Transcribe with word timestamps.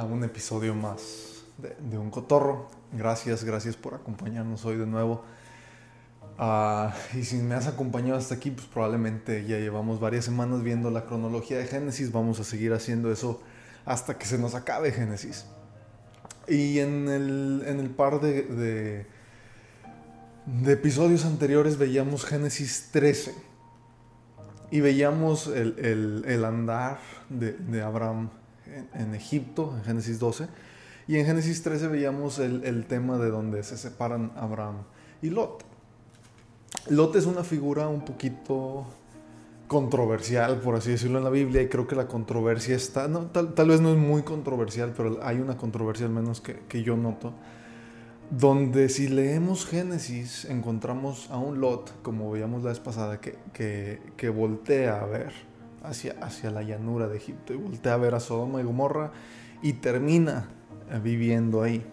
a 0.00 0.04
un 0.04 0.24
episodio 0.24 0.74
más 0.74 1.42
de, 1.58 1.98
Un 1.98 2.10
Cotorro. 2.10 2.70
Gracias, 2.92 3.44
gracias 3.44 3.76
por 3.76 3.94
acompañarnos 3.94 4.64
hoy 4.64 4.76
de 4.76 4.86
nuevo. 4.86 5.22
Ah, 6.38 6.94
y 7.14 7.22
si 7.24 7.36
me 7.36 7.54
has 7.54 7.66
acompañado 7.66 8.18
hasta 8.18 8.34
aquí, 8.34 8.50
pues 8.50 8.66
probablemente 8.66 9.44
ya 9.44 9.58
llevamos 9.58 10.00
varias 10.00 10.24
semanas 10.24 10.62
viendo 10.62 10.90
la 10.90 11.04
cronología 11.04 11.58
de 11.58 11.66
Génesis. 11.66 12.12
Vamos 12.12 12.40
a 12.40 12.44
seguir 12.44 12.72
haciendo 12.72 13.12
eso 13.12 13.42
hasta 13.84 14.16
que 14.16 14.24
se 14.24 14.38
nos 14.38 14.54
acabe 14.54 14.90
Génesis. 14.90 15.44
Y 16.48 16.78
en 16.78 17.08
el, 17.08 17.62
en 17.66 17.78
el 17.78 17.90
par 17.90 18.22
de, 18.22 19.04
de, 20.46 20.72
episodios 20.72 21.26
anteriores 21.26 21.76
veíamos 21.76 22.24
Génesis 22.24 22.88
13 22.90 23.34
y 24.70 24.80
veíamos 24.80 25.46
el, 25.46 26.24
el, 26.26 26.44
andar 26.46 27.00
de 27.28 27.82
Abraham 27.82 28.30
en, 28.94 29.14
Egipto, 29.14 29.74
en 29.76 29.84
Génesis 29.84 30.18
12, 30.18 30.48
y 31.08 31.16
en 31.16 31.26
Génesis 31.26 31.62
13 31.62 31.88
veíamos 31.88 32.38
el, 32.38 32.84
tema 32.86 33.18
de 33.18 33.30
donde 33.30 33.62
se 33.62 33.76
separan 33.76 34.32
Abraham 34.36 34.82
y 35.22 35.30
Lot. 35.30 35.64
Lot 36.88 37.16
es 37.16 37.26
una 37.26 37.42
figura 37.42 37.88
un 37.88 38.04
poquito 38.04 38.86
controversial, 39.66 40.60
por 40.60 40.74
así 40.74 40.90
decirlo, 40.90 41.18
en 41.18 41.24
la 41.24 41.30
Biblia, 41.30 41.62
y 41.62 41.68
creo 41.68 41.86
que 41.86 41.94
la 41.94 42.06
controversia 42.06 42.76
está, 42.76 43.08
no, 43.08 43.26
tal, 43.26 43.54
tal, 43.54 43.68
vez 43.68 43.80
no 43.80 43.90
es 43.90 43.98
muy 43.98 44.22
controversial, 44.22 44.92
pero 44.96 45.20
hay 45.22 45.38
una 45.38 45.56
controversia 45.56 46.06
al 46.06 46.12
menos 46.12 46.40
que, 46.40 46.60
que 46.68 46.82
yo 46.82 46.96
noto, 46.96 47.32
donde 48.30 48.88
si 48.88 49.08
leemos 49.08 49.66
Génesis 49.66 50.44
encontramos 50.44 51.28
a 51.30 51.38
un 51.38 51.60
Lot, 51.60 52.02
como 52.02 52.30
veíamos 52.30 52.62
la 52.62 52.70
vez 52.70 52.80
pasada, 52.80 53.20
que, 53.20 53.36
que, 53.52 54.00
que 54.16 54.28
voltea 54.28 55.00
a 55.00 55.06
ver 55.06 55.49
hacia, 55.82 56.16
hacia 56.20 56.50
la 56.50 56.62
llanura 56.62 57.08
de 57.08 57.16
Egipto 57.16 57.52
y 57.52 57.56
voltea 57.56 57.94
a 57.94 57.96
ver 57.96 58.14
a 58.14 58.20
Sodoma 58.20 58.60
y 58.60 58.64
Gomorra 58.64 59.12
y 59.62 59.74
termina 59.74 60.48
eh, 60.90 61.00
viviendo 61.02 61.62
ahí. 61.62 61.84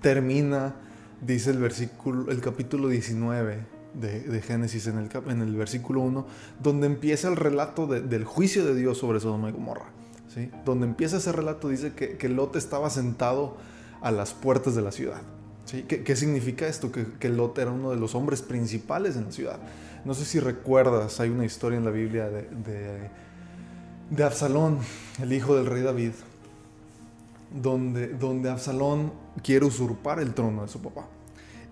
Termina, 0.00 0.74
dice 1.20 1.50
el 1.50 1.58
versículo, 1.58 2.30
el 2.30 2.40
capítulo 2.40 2.88
19 2.88 3.58
de, 3.94 4.20
de 4.20 4.42
Génesis 4.42 4.86
en 4.86 4.98
el, 4.98 5.08
en 5.28 5.42
el 5.42 5.54
versículo 5.54 6.00
1, 6.00 6.26
donde 6.62 6.86
empieza 6.86 7.28
el 7.28 7.36
relato 7.36 7.86
de, 7.86 8.00
del 8.00 8.24
juicio 8.24 8.64
de 8.64 8.74
Dios 8.74 8.98
sobre 8.98 9.20
Sodoma 9.20 9.50
y 9.50 9.52
Gomorra. 9.52 9.86
¿sí? 10.34 10.50
Donde 10.64 10.86
empieza 10.86 11.18
ese 11.18 11.32
relato 11.32 11.68
dice 11.68 11.92
que, 11.92 12.16
que 12.16 12.28
Lot 12.28 12.56
estaba 12.56 12.90
sentado 12.90 13.56
a 14.00 14.10
las 14.10 14.32
puertas 14.32 14.74
de 14.74 14.82
la 14.82 14.92
ciudad. 14.92 15.20
¿sí? 15.64 15.84
¿Qué, 15.86 16.02
¿Qué, 16.02 16.16
significa 16.16 16.66
esto? 16.66 16.90
Que, 16.90 17.04
que 17.18 17.28
Lot 17.28 17.58
era 17.58 17.70
uno 17.70 17.90
de 17.90 17.96
los 17.96 18.14
hombres 18.14 18.42
principales 18.42 19.16
en 19.16 19.26
la 19.26 19.32
ciudad. 19.32 19.58
No 20.04 20.14
sé 20.14 20.24
si 20.24 20.40
recuerdas, 20.40 21.20
hay 21.20 21.28
una 21.28 21.44
historia 21.44 21.76
en 21.78 21.84
la 21.84 21.90
Biblia 21.90 22.30
de, 22.30 23.10
de, 24.10 24.24
Absalón, 24.24 24.78
el 25.20 25.32
hijo 25.32 25.54
del 25.56 25.66
rey 25.66 25.82
David, 25.82 26.12
donde, 27.50 28.08
donde 28.08 28.48
Absalón 28.48 29.12
quiere 29.42 29.66
usurpar 29.66 30.18
el 30.20 30.32
trono 30.32 30.62
de 30.62 30.68
su 30.68 30.80
papá. 30.80 31.06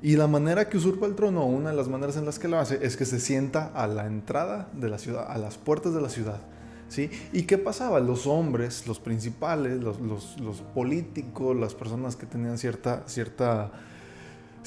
Y 0.02 0.16
la 0.16 0.26
manera 0.26 0.68
que 0.68 0.76
usurpa 0.76 1.06
el 1.06 1.14
trono, 1.14 1.46
una 1.46 1.70
de 1.70 1.76
las 1.76 1.88
maneras 1.88 2.16
en 2.16 2.26
las 2.26 2.38
que 2.38 2.48
lo 2.48 2.58
hace, 2.58 2.78
es 2.82 2.96
que 2.96 3.04
se 3.04 3.18
sienta 3.18 3.72
a 3.74 3.86
la 3.86 4.06
entrada 4.06 4.68
de 4.74 4.88
la 4.88 4.98
ciudad, 4.98 5.26
a 5.28 5.38
las 5.38 5.56
puertas 5.56 5.94
de 5.94 6.00
la 6.00 6.10
ciudad. 6.10 6.40
¿sí? 6.88 7.10
¿Y 7.32 7.42
qué 7.44 7.56
pasaba? 7.56 7.98
Los 7.98 8.26
hombres, 8.26 8.86
los 8.86 9.00
principales, 9.00 9.80
los, 9.80 10.00
los, 10.00 10.38
los 10.38 10.60
políticos, 10.60 11.56
las 11.56 11.74
personas 11.74 12.14
que 12.14 12.26
tenían 12.26 12.58
cierta, 12.58 13.04
cierta 13.06 13.72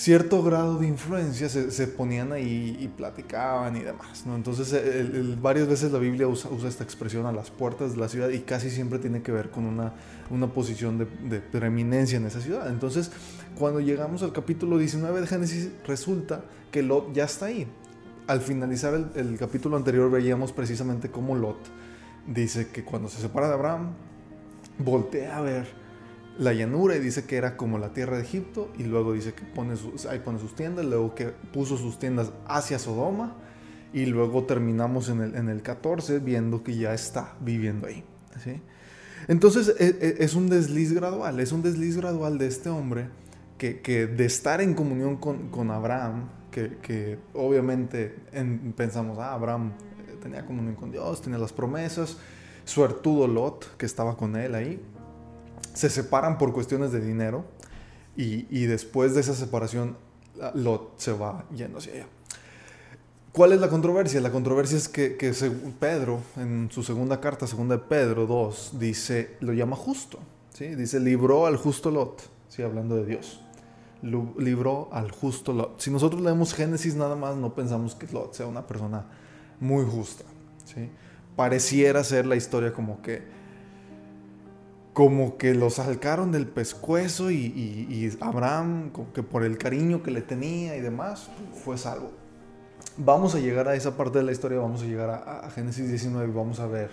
cierto 0.02 0.41
grado 0.41 0.80
de 0.80 0.88
influencia 0.88 1.47
se, 1.47 1.69
se, 1.69 1.88
ponían 1.88 2.31
ahí 2.31 2.75
y 2.80 2.88
platicaban 2.88 3.77
y 3.77 3.81
demás, 3.81 4.26
¿no? 4.26 4.36
Entonces, 4.36 4.76
varias 5.39 5.67
veces 5.67 5.92
la 5.92 5.99
Biblia 5.99 6.27
usa, 6.27 6.49
usa, 6.49 6.70
esta 6.70 6.83
expresión 6.83 7.27
a 7.27 7.31
las 7.31 7.52
puertas 7.52 7.92
de 7.92 7.98
la 7.98 8.09
ciudad 8.09 8.30
y 8.30 8.39
casi 8.39 8.71
siempre 8.71 8.98
tiene 8.98 9.21
que 9.21 9.31
ver 9.31 9.52
con 9.52 9.67
una, 9.67 9.93
una 10.31 10.48
posición 10.48 10.98
de, 10.98 11.05
de, 11.05 11.39
preeminencia 11.39 12.17
en 12.17 12.26
esa 12.26 12.42
ciudad. 12.42 12.67
Entonces, 12.71 13.11
cuando 13.59 13.80
llegamos 13.80 14.23
al 14.23 14.33
capítulo 14.33 14.80
19 14.80 15.21
de 15.21 15.27
Génesis, 15.27 15.70
resulta 15.86 16.45
que 16.71 16.81
Lot 16.81 17.14
ya 17.14 17.26
está 17.26 17.45
ahí. 17.45 17.67
Al 18.26 18.42
finalizar 18.42 18.95
el, 18.95 19.11
el 19.14 19.37
capítulo 19.37 19.77
anterior 19.77 20.09
veíamos 20.09 20.52
precisamente 20.52 21.11
cómo 21.11 21.36
Lot 21.36 21.59
dice 22.26 22.70
que 22.70 22.83
cuando 22.83 23.08
se 23.08 23.21
separa 23.21 23.49
de 23.49 23.53
Abraham, 23.53 23.92
voltea 24.80 25.37
a 25.37 25.42
ver 25.42 25.80
la 26.41 26.53
llanura 26.53 26.95
y 26.95 26.99
dice 26.99 27.25
que 27.25 27.37
era 27.37 27.55
como 27.55 27.77
la 27.77 27.93
tierra 27.93 28.17
de 28.17 28.23
Egipto 28.23 28.71
y 28.75 28.83
luego 28.83 29.13
dice 29.13 29.33
que 29.33 29.43
pone 29.43 29.75
sus, 29.75 30.07
ahí 30.07 30.19
pone 30.19 30.39
sus 30.39 30.55
tiendas, 30.55 30.83
luego 30.85 31.13
que 31.13 31.27
puso 31.27 31.77
sus 31.77 31.99
tiendas 31.99 32.31
hacia 32.47 32.79
Sodoma 32.79 33.35
y 33.93 34.07
luego 34.07 34.45
terminamos 34.45 35.09
en 35.09 35.21
el, 35.21 35.35
en 35.35 35.49
el 35.49 35.61
14 35.61 36.17
viendo 36.17 36.63
que 36.63 36.75
ya 36.75 36.95
está 36.95 37.35
viviendo 37.41 37.85
ahí. 37.85 38.03
Entonces 39.27 39.75
es 39.79 40.33
un 40.33 40.49
desliz 40.49 40.93
gradual, 40.93 41.39
es 41.39 41.52
un 41.52 41.61
desliz 41.61 41.95
gradual 41.95 42.39
de 42.39 42.47
este 42.47 42.69
hombre 42.69 43.09
que, 43.59 43.81
que 43.81 44.08
de 44.08 44.25
estar 44.25 44.61
en 44.61 44.73
comunión 44.73 45.17
con, 45.17 45.49
con 45.49 45.69
Abraham, 45.69 46.27
que, 46.49 46.77
que 46.81 47.19
obviamente 47.35 48.15
en, 48.31 48.73
pensamos, 48.75 49.19
ah, 49.19 49.33
Abraham 49.33 49.73
tenía 50.19 50.43
comunión 50.43 50.73
con 50.73 50.89
Dios, 50.91 51.21
tenía 51.21 51.37
las 51.37 51.53
promesas, 51.53 52.17
suertudo 52.65 53.27
Lot 53.27 53.77
que 53.77 53.85
estaba 53.85 54.17
con 54.17 54.35
él 54.35 54.55
ahí, 54.55 54.81
se 55.73 55.89
separan 55.89 56.37
por 56.37 56.54
cuestiones 56.54 56.92
de 56.92 57.02
dinero 57.02 57.45
y, 58.15 58.65
después 58.65 59.15
de 59.15 59.21
esa 59.21 59.33
separación 59.33 59.98
Lot 60.54 60.99
se 60.99 61.14
va 61.14 61.45
yendo 61.55 61.77
hacia 61.77 61.93
allá. 61.93 62.08
¿Cuál 63.32 63.54
es 63.54 63.61
la 63.61 63.70
controversia? 63.70 64.20
La 64.20 64.32
controversia 64.32 64.77
es 64.77 64.89
que, 64.89 65.15
que 65.15 65.32
Pedro, 65.80 66.20
en 66.36 66.70
su 66.70 66.83
segunda 66.83 67.21
carta, 67.21 67.48
segunda 67.48 67.77
de 67.77 67.83
Pedro 67.83 68.26
2, 68.27 68.71
dice, 68.77 69.37
lo 69.39 69.54
llama 69.54 69.77
justo. 69.77 70.20
¿sí? 70.54 70.76
Dice, 70.76 70.99
libró 70.99 71.45
al 71.45 71.55
justo 71.55 71.92
Lot, 71.92 72.21
¿sí? 72.49 72.61
hablando 72.61 72.98
de 72.98 73.05
Dios. 73.05 73.39
Libró 74.02 74.89
al 74.92 75.11
justo 75.11 75.53
Lot. 75.53 75.80
Si 75.80 75.89
nosotros 75.89 76.21
leemos 76.21 76.53
Génesis 76.53 76.95
nada 76.95 77.15
más, 77.15 77.38
no 77.38 77.55
pensamos 77.55 77.95
que 77.95 78.08
Lot 78.11 78.33
sea 78.33 78.48
una 78.48 78.67
persona 78.67 79.05
muy 79.61 79.86
justa. 79.86 80.26
¿sí? 80.65 80.89
Pareciera 81.38 82.03
ser 82.03 82.26
la 82.26 82.36
historia 82.36 82.73
como 82.73 83.02
que 83.02 83.21
como 84.93 85.37
que 85.37 85.53
lo 85.53 85.69
sacaron 85.69 86.31
del 86.31 86.47
pescuezo 86.47 87.31
y, 87.31 88.17
Abraham, 88.19 88.89
como 88.91 89.13
que 89.13 89.23
por 89.23 89.43
el 89.43 89.57
cariño 89.57 90.03
que 90.03 90.11
le 90.11 90.21
tenía 90.21 90.75
y 90.75 90.81
demás, 90.81 91.29
fue 91.63 91.77
salvo. 91.77 92.11
Vamos 92.97 93.35
a 93.35 93.39
llegar 93.39 93.67
a 93.67 93.75
esa 93.75 93.95
parte 93.95 94.19
de 94.19 94.25
la 94.25 94.31
historia, 94.31 94.59
vamos 94.59 94.81
a 94.81 94.85
llegar 94.85 95.09
a, 95.09 95.49
Génesis 95.52 95.87
19 95.87 96.27
y 96.27 96.31
vamos 96.31 96.59
a 96.59 96.67
ver 96.67 96.91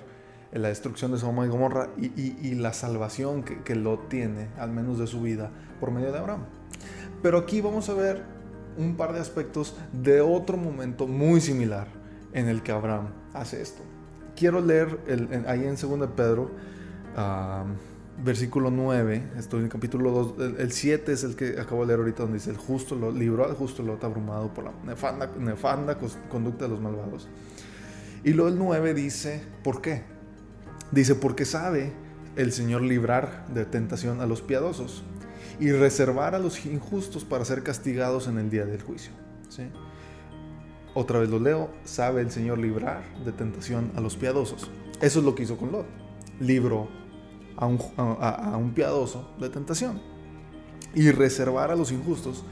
la 0.53 0.69
destrucción 0.69 1.12
de 1.12 1.19
Sodoma 1.19 1.44
y 1.44 1.48
Gomorra 1.48 1.88
y, 1.97 2.54
la 2.54 2.72
salvación 2.72 3.42
que, 3.42 3.62
que 3.62 3.75
Lot 3.75 4.09
tiene, 4.09 4.48
al 4.59 4.70
menos 4.70 4.98
de 4.98 5.06
su 5.06 5.20
vida, 5.20 5.50
por 5.80 5.91
medio 5.91 6.12
de 6.12 6.19
Abraham. 6.19 6.44
Pero 7.22 7.38
aquí 7.38 7.60
vamos 7.60 7.88
a 7.88 7.94
ver 7.94 8.22
un 8.78 8.97
par 8.97 9.12
de 9.12 9.20
aspectos 9.20 9.76
de 9.92 10.20
otro 10.20 10.56
momento 10.56 11.06
muy 11.09 11.41
similar 11.41 11.88
en 12.32 12.48
el 12.48 12.62
que 12.62 12.72
Abraham 12.72 13.09
hace 13.34 13.60
esto. 13.60 13.82
Quiero 14.36 14.60
leer 14.60 15.00
en, 15.09 15.47
ahí 15.48 15.65
en 15.65 15.75
2 15.75 16.09
Pedro. 16.15 16.50
Uh, 17.19 17.65
versículo 18.23 18.71
9, 18.71 19.31
estoy 19.39 19.61
en 19.61 19.65
el 19.65 19.71
capítulo 19.71 20.11
2, 20.11 20.34
el, 20.39 20.61
el, 20.61 20.73
7 20.73 21.12
es 21.12 21.25
el 21.25 21.37
que 21.37 21.61
acabo 21.61 21.83
de 21.83 21.89
leer 21.89 22.01
ahorita, 22.01 22.23
donde 22.23 22.39
dice, 22.39 22.51
el 22.51 22.56
justo 22.56 22.95
lo 22.95 23.11
libró 23.11 23.45
al 23.45 23.55
justo 23.55 23.83
Lot 23.83 24.03
abrumado 24.05 24.53
por 24.53 24.65
la 24.65 24.73
nefanda, 24.84 25.31
nefanda 25.39 25.99
conducta 26.28 26.65
de 26.65 26.71
los 26.71 26.81
malvados. 26.81 27.28
Y 28.25 28.33
luego 28.33 28.51
el 28.51 28.59
9 28.59 28.95
dice, 28.95 29.43
¿por 29.62 29.81
qué? 29.81 30.03
Dice, 30.91 31.15
porque 31.15 31.45
sabe 31.45 31.93
el 32.37 32.53
Señor 32.53 32.83
librar 32.83 33.47
de 33.49 33.65
tentación 33.65 34.21
a 34.21 34.27
los 34.27 34.43
piadosos 34.43 35.03
y 35.60 35.72
reservar 35.72 36.34
a 36.34 36.39
los 36.39 36.66
injustos 36.66 37.25
para 37.25 37.45
ser 37.45 37.63
castigados 37.63 38.27
en 38.28 38.39
el 38.39 38.51
día 38.51 38.65
del 38.65 38.83
juicio. 38.83 39.13
¿Sí? 39.48 39.65
Otra 40.95 41.21
vez 41.21 41.31
lo 41.31 41.39
leo, 41.39 41.71
sabe 41.84 42.21
el 42.21 42.31
Señor 42.31 42.59
librar 42.59 43.03
de 43.25 43.33
tentación 43.33 43.92
a 43.97 44.01
los 44.01 44.16
piadosos. 44.16 44.71
Eso 45.01 45.19
es 45.21 45.25
lo 45.25 45.34
que 45.34 45.45
hizo 45.45 45.57
con 45.57 45.71
Lot. 45.72 45.87
Libró 46.41 46.89
a 47.59 48.57
un, 48.57 48.72
piadoso 48.72 49.28
de 49.41 49.49
tentación 49.49 50.01
y 50.95 51.10
reservar 51.10 51.71
a 51.71 51.77
los 51.77 51.91
injustos 51.91 52.45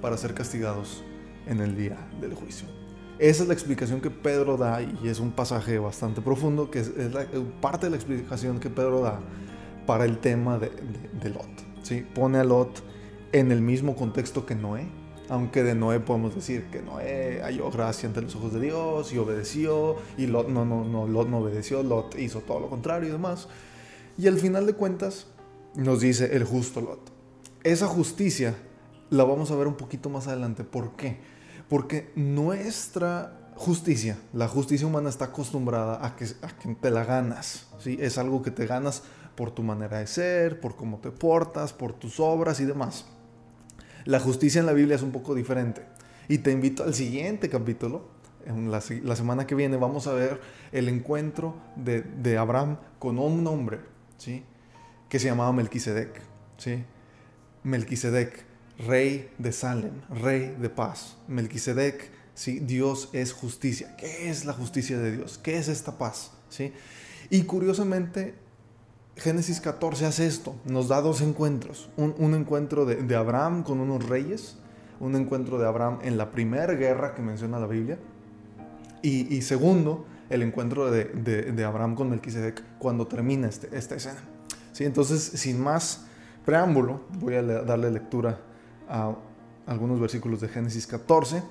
para 0.00 0.16
ser 0.16 0.34
castigados 0.34 1.02
en 1.46 1.60
el 1.60 1.76
día 1.76 1.96
del 2.20 2.34
juicio. 2.34 2.68
Esa 3.18 3.42
es 3.42 3.48
la 3.48 3.54
explicación 3.54 4.00
que 4.00 4.10
Pedro 4.10 4.56
da 4.56 4.80
y 4.82 5.08
es 5.08 5.20
un 5.20 5.32
pasaje 5.32 5.78
bastante 5.78 6.20
profundo, 6.20 6.70
que 6.70 6.80
es, 6.80 6.92
parte 7.60 7.86
de 7.86 7.90
la 7.90 7.96
explicación 7.96 8.60
que 8.60 8.70
Pedro 8.70 9.00
da 9.00 9.20
para 9.86 10.04
el 10.04 10.18
tema 10.18 10.58
de, 10.58 10.70
de, 10.70 11.20
de 11.20 11.30
Lot. 11.30 11.48
¿sí? 11.82 12.06
Pone 12.14 12.38
a 12.38 12.44
Lot 12.44 12.82
en 13.32 13.50
el 13.50 13.60
mismo 13.60 13.96
contexto 13.96 14.46
que 14.46 14.54
Noé, 14.54 14.86
aunque 15.28 15.62
de 15.62 15.74
Noé 15.74 16.00
podemos 16.00 16.34
decir 16.34 16.66
que 16.70 16.82
Noé 16.82 17.40
halló 17.42 17.70
gracia 17.70 18.08
ante 18.08 18.22
los 18.22 18.34
ojos 18.36 18.52
de 18.52 18.60
Dios 18.60 19.12
y 19.12 19.18
obedeció, 19.18 19.96
y 20.16 20.26
Lot 20.26 20.48
no, 20.48 20.64
no, 20.64 20.84
no, 20.84 21.06
Lot 21.06 21.28
no 21.28 21.38
obedeció, 21.38 21.82
Lot 21.82 22.18
hizo 22.18 22.40
todo 22.40 22.60
lo 22.60 22.68
contrario 22.68 23.08
y 23.08 23.12
demás. 23.12 23.48
Y 24.18 24.28
al 24.28 24.38
final 24.38 24.66
de 24.66 24.74
cuentas 24.74 25.26
nos 25.74 26.00
dice 26.00 26.36
el 26.36 26.44
justo 26.44 26.80
Lot. 26.80 27.12
Esa 27.62 27.86
justicia 27.86 28.56
la 29.10 29.24
vamos 29.24 29.50
a 29.50 29.56
ver 29.56 29.66
un 29.66 29.76
poquito 29.76 30.08
más 30.10 30.26
adelante. 30.26 30.64
¿Por 30.64 30.96
qué? 30.96 31.18
Porque 31.68 32.12
nuestra 32.16 33.52
justicia, 33.56 34.18
la 34.32 34.48
justicia 34.48 34.86
humana 34.86 35.08
está 35.08 35.26
acostumbrada 35.26 36.04
a 36.04 36.16
que, 36.16 36.26
te 36.80 36.90
la 36.90 37.04
ganas. 37.04 37.66
¿sí? 37.78 37.96
Es 38.00 38.18
algo 38.18 38.42
que 38.42 38.50
te 38.50 38.66
ganas 38.66 39.02
por 39.36 39.50
tu 39.50 39.62
manera 39.62 39.98
de 39.98 40.06
ser, 40.06 40.60
por 40.60 40.76
cómo 40.76 40.98
te 40.98 41.10
portas, 41.10 41.72
por 41.72 41.92
tus 41.92 42.20
obras 42.20 42.60
y 42.60 42.64
demás. 42.64 43.06
La 44.04 44.18
justicia 44.18 44.58
en 44.58 44.66
la 44.66 44.72
Biblia 44.72 44.96
es 44.96 45.02
un 45.02 45.12
poco 45.12 45.34
diferente. 45.34 45.82
Y 46.28 46.38
te 46.38 46.50
invito 46.50 46.84
al 46.84 46.94
siguiente 46.94 47.48
capítulo. 47.48 48.10
En 48.44 48.72
la, 48.72 48.80
semana 48.80 49.46
que 49.46 49.54
viene 49.54 49.76
vamos 49.76 50.08
a 50.08 50.12
ver 50.14 50.40
el 50.72 50.88
encuentro 50.88 51.54
de, 51.76 52.36
Abraham 52.36 52.78
con 52.98 53.20
un 53.20 53.46
hombre, 53.46 53.78
¿sí? 54.22 54.44
Que 55.08 55.18
se 55.18 55.26
llamaba 55.26 55.52
Melquisedec, 55.52 56.20
¿sí? 56.56 56.84
Melquisedec, 57.64 58.44
rey 58.78 59.30
de 59.38 59.52
Salem, 59.52 60.00
rey 60.10 60.54
de 60.60 60.70
paz. 60.70 61.16
Melquisedec, 61.26 62.08
¿sí? 62.34 62.60
Dios 62.60 63.10
es 63.12 63.32
justicia. 63.32 63.96
¿Qué 63.96 64.30
es 64.30 64.44
la 64.44 64.52
justicia 64.52 64.98
de 64.98 65.16
Dios? 65.16 65.38
¿Qué 65.42 65.58
es 65.58 65.66
esta 65.68 65.98
paz? 65.98 66.30
¿Sí? 66.48 66.72
Y 67.30 67.42
curiosamente, 67.42 68.34
Génesis 69.16 69.60
14 69.60 70.06
hace 70.06 70.26
esto, 70.26 70.54
nos 70.64 70.88
da 70.88 71.00
dos 71.00 71.20
encuentros. 71.20 71.90
Un, 71.96 72.34
encuentro 72.34 72.86
de, 72.86 73.16
Abraham 73.16 73.64
con 73.64 73.80
unos 73.80 74.08
reyes, 74.08 74.56
un 75.00 75.16
encuentro 75.16 75.58
de 75.58 75.66
Abraham 75.66 75.98
en 76.02 76.16
la 76.16 76.30
primera 76.30 76.74
guerra 76.74 77.14
que 77.14 77.22
menciona 77.22 77.58
la 77.58 77.66
Biblia, 77.66 77.98
y, 79.02 79.42
segundo, 79.42 80.06
el 80.32 80.42
encuentro 80.42 80.90
de, 80.90 81.64
Abraham 81.64 81.94
con 81.94 82.10
Melquisedec 82.10 82.62
cuando 82.78 83.06
termina 83.06 83.48
este, 83.48 83.76
esta 83.76 83.96
escena. 83.96 84.20
¿Sí? 84.72 84.84
Entonces, 84.84 85.22
sin 85.22 85.60
más 85.60 86.06
preámbulo, 86.44 87.02
voy 87.18 87.34
a 87.34 87.42
darle 87.42 87.90
lectura 87.90 88.40
a 88.88 89.14
algunos 89.66 90.00
versículos 90.00 90.40
de 90.40 90.48
Génesis 90.48 90.86
14 90.86 91.42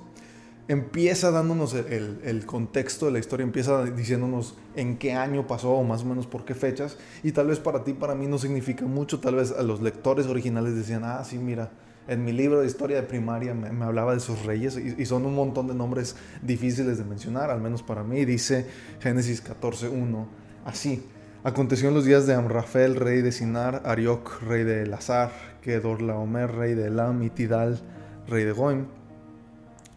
empieza 0.68 1.30
dándonos 1.30 1.74
el, 1.74 2.46
contexto 2.46 3.06
de 3.06 3.12
la 3.12 3.18
historia, 3.18 3.44
empieza 3.44 3.84
diciéndonos 3.84 4.54
en 4.74 4.96
qué 4.96 5.12
año 5.12 5.46
pasó 5.46 5.72
o 5.72 5.84
más 5.84 6.02
o 6.02 6.06
menos 6.06 6.26
por 6.26 6.44
qué 6.44 6.54
fechas. 6.54 6.96
Y 7.22 7.32
tal 7.32 7.48
vez 7.48 7.58
para 7.58 7.84
ti, 7.84 7.92
para 7.92 8.14
mí 8.14 8.26
no 8.26 8.38
significa 8.38 8.84
mucho. 8.86 9.20
Tal 9.20 9.36
vez 9.36 9.52
a 9.52 9.62
los 9.62 9.82
lectores 9.82 10.26
originales 10.26 10.74
decían, 10.74 11.02
ah, 11.04 11.22
sí, 11.24 11.38
mira, 11.38 11.70
en 12.08 12.24
mi 12.24 12.32
libro 12.32 12.60
de 12.60 12.66
historia 12.66 12.96
de 12.96 13.02
primaria 13.04 13.54
me, 13.54 13.84
hablaba 13.84 14.14
de 14.14 14.20
sus 14.20 14.44
reyes 14.44 14.76
y, 14.76 15.06
son 15.06 15.24
un 15.24 15.34
montón 15.34 15.68
de 15.68 15.74
nombres 15.74 16.16
difíciles 16.42 16.98
de 16.98 17.04
mencionar, 17.04 17.50
al 17.50 17.60
menos 17.60 17.82
para 17.82 18.02
mí. 18.02 18.24
Dice 18.24 18.66
Génesis 19.00 19.44
14.1, 19.44 20.26
así. 20.64 21.06
Aconteció 21.44 21.88
en 21.88 21.94
los 21.94 22.04
días 22.04 22.26
de 22.26 22.34
Amrafel, 22.34 22.96
rey 22.96 23.20
de 23.20 23.32
Sinar, 23.32 23.82
Arioc, 23.84 24.42
rey 24.42 24.62
de 24.62 24.82
Elazar, 24.82 25.32
Kedorlaomer, 25.62 26.52
rey 26.52 26.74
de 26.74 26.86
Elam, 26.86 27.22
y 27.22 27.30
Tidal, 27.30 27.80
rey 28.28 28.44
de 28.44 28.52
Goim 28.52 28.86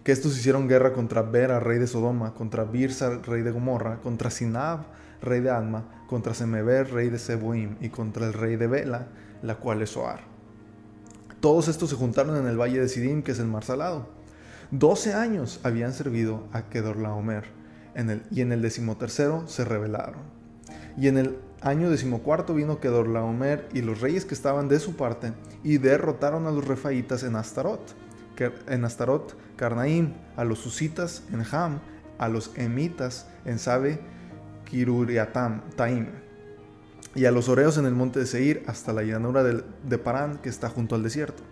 que 0.06 0.12
estos 0.12 0.38
hicieron 0.38 0.68
guerra 0.68 0.94
contra 0.94 1.24
Bera, 1.24 1.60
rey 1.60 1.80
de 1.80 1.88
Sodoma, 1.88 2.36
contra 2.36 2.64
Birsa, 2.64 3.22
rey 3.26 3.42
de 3.42 3.50
Gomorra, 3.50 3.98
contra 4.04 4.30
Sinab, 4.30 4.82
rey 5.20 5.42
de 5.42 5.50
Alma, 5.50 5.84
contra 6.08 6.36
Semeber, 6.36 6.94
rey 6.94 7.10
de 7.10 7.18
Seboim, 7.18 7.76
y 7.82 7.90
contra 7.90 8.28
el 8.28 8.34
rey 8.34 8.56
de 8.56 8.68
Bela, 8.68 9.08
la 9.42 9.56
cual 9.56 9.82
es 9.82 9.90
Soar. 9.90 10.35
Todos 11.46 11.68
estos 11.68 11.92
se 11.92 11.96
juntaron 11.96 12.38
en 12.38 12.48
el 12.48 12.60
valle 12.60 12.80
de 12.80 12.90
Sidim, 12.90 13.22
que 13.22 13.34
es 13.34 13.38
el 13.38 13.46
mar 13.46 13.64
salado. 13.64 14.08
Doce 14.72 15.14
años 15.14 15.60
habían 15.62 15.94
servido 15.94 16.48
a 16.52 16.64
Kedorlaomer, 16.70 17.44
y 18.32 18.42
en 18.42 18.52
el 18.52 18.64
decimotercero 18.64 19.48
se 19.48 19.64
rebelaron. 19.64 20.24
Y 20.98 21.08
en 21.08 21.20
el 21.20 21.38
año 21.62 21.92
decimocuarto 21.92 22.56
vino 22.56 22.80
Kedorlaomer 22.80 23.70
y 23.74 23.84
los 23.84 24.02
reyes 24.02 24.26
que 24.26 24.34
estaban 24.34 24.70
de 24.70 24.80
su 24.80 24.96
parte, 24.96 25.34
y 25.64 25.78
derrotaron 25.78 26.48
a 26.48 26.52
los 26.52 26.66
refaitas 26.68 27.22
en 27.22 27.36
Astarot 27.36 27.94
en 28.68 28.84
Astarot, 28.84 29.38
Carnaim, 29.56 30.14
a 30.36 30.46
los 30.46 30.58
susitas 30.58 31.22
en 31.32 31.44
Ham, 31.52 31.80
a 32.18 32.28
los 32.28 32.58
emitas 32.58 33.28
en 33.46 33.60
Sabe, 33.60 34.00
Kiruriatam, 34.68 35.62
Taim, 35.76 36.08
y 37.16 37.26
a 37.26 37.32
los 37.32 37.50
oreos 37.50 37.78
en 37.78 37.86
el 37.86 37.96
monte 37.96 38.20
de 38.20 38.26
Seir 38.26 38.64
hasta 38.68 38.94
la 38.94 39.04
llanura 39.04 39.44
de, 39.44 39.98
Parán 39.98 40.38
que 40.38 40.50
está 40.50 40.70
junto 40.70 40.96
al 40.96 41.04
desierto. 41.04 41.44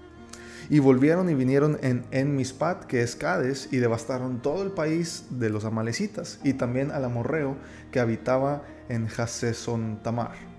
Y 0.70 0.80
volvieron 0.80 1.30
y 1.30 1.34
vinieron 1.34 1.78
en 1.82 2.06
En 2.12 2.36
Mispat, 2.36 2.86
que 2.86 3.02
es 3.02 3.16
Cades, 3.16 3.70
y 3.72 3.78
devastaron 3.78 4.42
todo 4.42 4.64
el 4.64 4.72
país 4.72 5.26
de 5.30 5.50
los 5.50 5.66
amalecitas, 5.66 6.40
y 6.44 6.54
también 6.54 6.92
al 6.92 7.04
amorreo 7.04 7.58
que 7.92 8.00
habitaba 8.00 8.64
en 8.88 9.08
Hasesontamar. 9.08 10.32
Tamar 10.34 10.54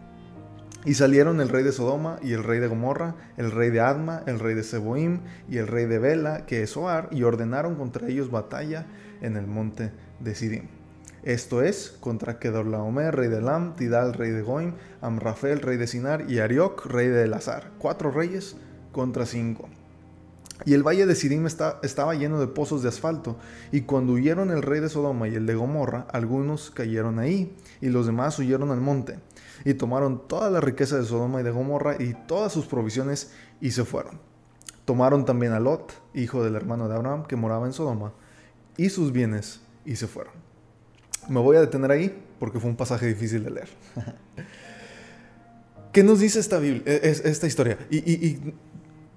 y 0.84 0.94
salieron 0.94 1.40
el 1.40 1.48
rey 1.48 1.64
de 1.64 1.72
Sodoma 1.72 2.18
y 2.22 2.32
el 2.32 2.44
rey 2.44 2.60
de 2.60 2.66
Gomorra, 2.66 3.14
el 3.36 3.50
rey 3.50 3.70
de 3.70 3.80
Adma, 3.80 4.22
el 4.26 4.38
rey 4.38 4.54
de 4.54 4.62
Seboim 4.62 5.20
y 5.48 5.56
el 5.56 5.66
rey 5.66 5.86
de 5.86 5.98
Bela, 5.98 6.44
que 6.46 6.62
es 6.62 6.70
Soar, 6.70 7.08
y 7.10 7.22
ordenaron 7.22 7.76
contra 7.76 8.08
ellos 8.08 8.30
batalla 8.30 8.86
en 9.22 9.36
el 9.36 9.46
monte 9.46 9.92
de 10.20 10.34
Sidim. 10.34 10.83
Esto 11.24 11.62
es, 11.62 11.96
contra 12.00 12.38
Kedorlaomer, 12.38 13.16
rey 13.16 13.28
de 13.28 13.38
Elam, 13.38 13.74
Tidal, 13.74 14.12
rey 14.12 14.30
de 14.30 14.42
Goim, 14.42 14.74
Amrafel, 15.00 15.60
rey 15.60 15.76
de 15.78 15.86
Sinar, 15.86 16.30
y 16.30 16.38
Arioc, 16.38 16.86
rey 16.86 17.08
de 17.08 17.24
Elazar. 17.24 17.70
Cuatro 17.78 18.10
reyes 18.10 18.56
contra 18.92 19.24
cinco. 19.24 19.68
Y 20.66 20.74
el 20.74 20.86
valle 20.86 21.06
de 21.06 21.14
Sidim 21.14 21.46
estaba 21.46 22.14
lleno 22.14 22.38
de 22.38 22.46
pozos 22.46 22.82
de 22.82 22.90
asfalto, 22.90 23.36
y 23.72 23.80
cuando 23.80 24.12
huyeron 24.12 24.50
el 24.50 24.62
rey 24.62 24.80
de 24.80 24.88
Sodoma 24.88 25.26
y 25.26 25.34
el 25.34 25.46
de 25.46 25.54
Gomorra, 25.54 26.06
algunos 26.12 26.70
cayeron 26.70 27.18
ahí, 27.18 27.56
y 27.80 27.88
los 27.88 28.06
demás 28.06 28.38
huyeron 28.38 28.70
al 28.70 28.80
monte 28.80 29.18
y 29.64 29.74
tomaron 29.74 30.26
toda 30.28 30.50
la 30.50 30.60
riqueza 30.60 30.96
de 30.96 31.04
Sodoma 31.04 31.40
y 31.40 31.44
de 31.44 31.50
Gomorra 31.50 31.96
y 31.98 32.14
todas 32.26 32.52
sus 32.52 32.66
provisiones 32.66 33.32
y 33.60 33.70
se 33.70 33.84
fueron. 33.84 34.20
Tomaron 34.84 35.24
también 35.24 35.52
a 35.52 35.60
Lot, 35.60 35.94
hijo 36.12 36.44
del 36.44 36.56
hermano 36.56 36.88
de 36.88 36.94
Abraham, 36.94 37.24
que 37.24 37.36
moraba 37.36 37.66
en 37.66 37.72
Sodoma, 37.72 38.12
y 38.76 38.90
sus 38.90 39.12
bienes 39.12 39.62
y 39.84 39.96
se 39.96 40.06
fueron. 40.06 40.43
Me 41.28 41.40
voy 41.40 41.56
a 41.56 41.60
detener 41.60 41.90
ahí 41.90 42.14
porque 42.38 42.60
fue 42.60 42.70
un 42.70 42.76
pasaje 42.76 43.06
difícil 43.06 43.44
de 43.44 43.50
leer. 43.50 43.68
¿Qué 45.92 46.02
nos 46.02 46.20
dice 46.20 46.40
esta, 46.40 46.58
Biblia, 46.58 46.82
e, 46.86 47.00
esta 47.24 47.46
historia? 47.46 47.78
y 47.90 48.38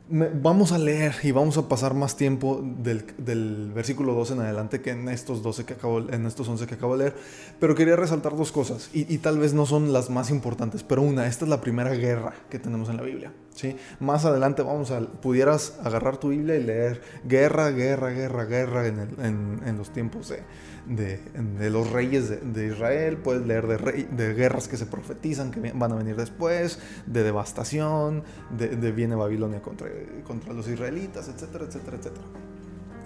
vamos 0.09 0.71
a 0.71 0.77
leer 0.77 1.15
y 1.23 1.31
vamos 1.31 1.57
a 1.57 1.67
pasar 1.67 1.93
más 1.93 2.15
tiempo 2.15 2.63
del, 2.63 3.71
versículo 3.73 4.13
12 4.13 4.33
en 4.33 4.39
adelante 4.41 4.81
que 4.81 4.91
en 4.91 5.09
estos, 5.09 5.43
12 5.43 5.65
que 5.65 5.73
acabo, 5.73 5.99
en 5.99 6.25
estos 6.25 6.47
11 6.47 6.65
que 6.65 6.75
acabo 6.75 6.97
de 6.97 7.05
leer, 7.05 7.15
pero 7.59 7.75
quería 7.75 7.95
resaltar 7.95 8.35
dos 8.35 8.51
cosas 8.51 8.89
y, 8.93 9.17
tal 9.17 9.37
vez 9.37 9.53
no 9.53 9.65
son 9.65 9.91
las 9.91 10.09
más 10.09 10.29
importantes, 10.29 10.83
pero 10.83 11.01
una, 11.01 11.27
esta 11.27 11.45
es 11.45 11.49
la 11.49 11.61
primera 11.61 11.91
guerra 11.93 12.33
que 12.49 12.59
tenemos 12.59 12.89
en 12.89 12.97
la 12.97 13.03
Biblia. 13.03 13.33
¿Sí? 13.57 13.75
Más 13.99 14.23
adelante 14.25 14.61
vamos 14.61 14.91
a, 14.91 15.01
pudieras 15.01 15.77
agarrar 15.83 16.17
tu 16.17 16.29
Biblia 16.29 16.55
y 16.55 16.63
leer 16.63 17.01
guerra, 17.25 17.71
guerra, 17.71 18.11
guerra, 18.11 18.45
guerra 18.45 18.87
en, 18.87 19.61
en 19.65 19.77
los 19.77 19.91
tiempos 19.91 20.29
de 20.29 20.43
de, 20.87 21.69
los 21.69 21.91
reyes 21.91 22.53
de, 22.53 22.67
Israel, 22.67 23.17
puedes 23.17 23.45
leer 23.45 23.67
de, 23.67 24.03
de, 24.05 24.33
guerras 24.33 24.67
que 24.67 24.77
se 24.77 24.85
profetizan, 24.85 25.51
que 25.51 25.71
van 25.73 25.91
a 25.91 25.95
venir 25.95 26.15
después, 26.15 26.79
de 27.05 27.23
devastación, 27.23 28.23
de, 28.49 28.91
viene 28.91 29.15
Babilonia 29.15 29.61
contra, 29.61 29.89
contra 30.25 30.53
los 30.53 30.67
israelitas, 30.67 31.27
etcétera, 31.27 31.65
etcétera, 31.65 31.97
etcétera. 31.97 32.25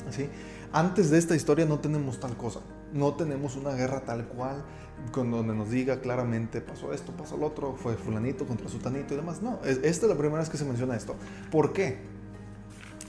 ¿Sí? 0.10 0.30
Antes 0.74 1.10
de 1.10 1.18
esta 1.18 1.36
historia 1.36 1.66
no 1.66 1.80
tenemos 1.80 2.20
tal 2.20 2.38
cosa, 2.38 2.62
no 2.94 3.14
tenemos 3.16 3.56
una 3.56 3.72
guerra 3.72 4.06
tal 4.06 4.26
cual, 4.28 4.64
con 5.12 5.30
donde 5.32 5.54
nos 5.54 5.70
diga 5.70 6.00
claramente 6.00 6.62
pasó 6.62 6.94
esto, 6.94 7.12
pasó 7.12 7.36
lo 7.36 7.48
otro, 7.48 7.76
fue 7.76 7.96
fulanito 7.96 8.46
contra 8.46 8.70
sutanito 8.70 9.14
y 9.14 9.18
demás. 9.18 9.42
No, 9.42 9.60
esta 9.64 9.88
es 9.88 10.04
la 10.04 10.16
primera 10.16 10.40
vez 10.40 10.50
que 10.50 10.58
se 10.58 10.66
menciona 10.66 10.96
esto. 10.96 11.16
¿Por 11.52 11.74
qué? 11.74 12.00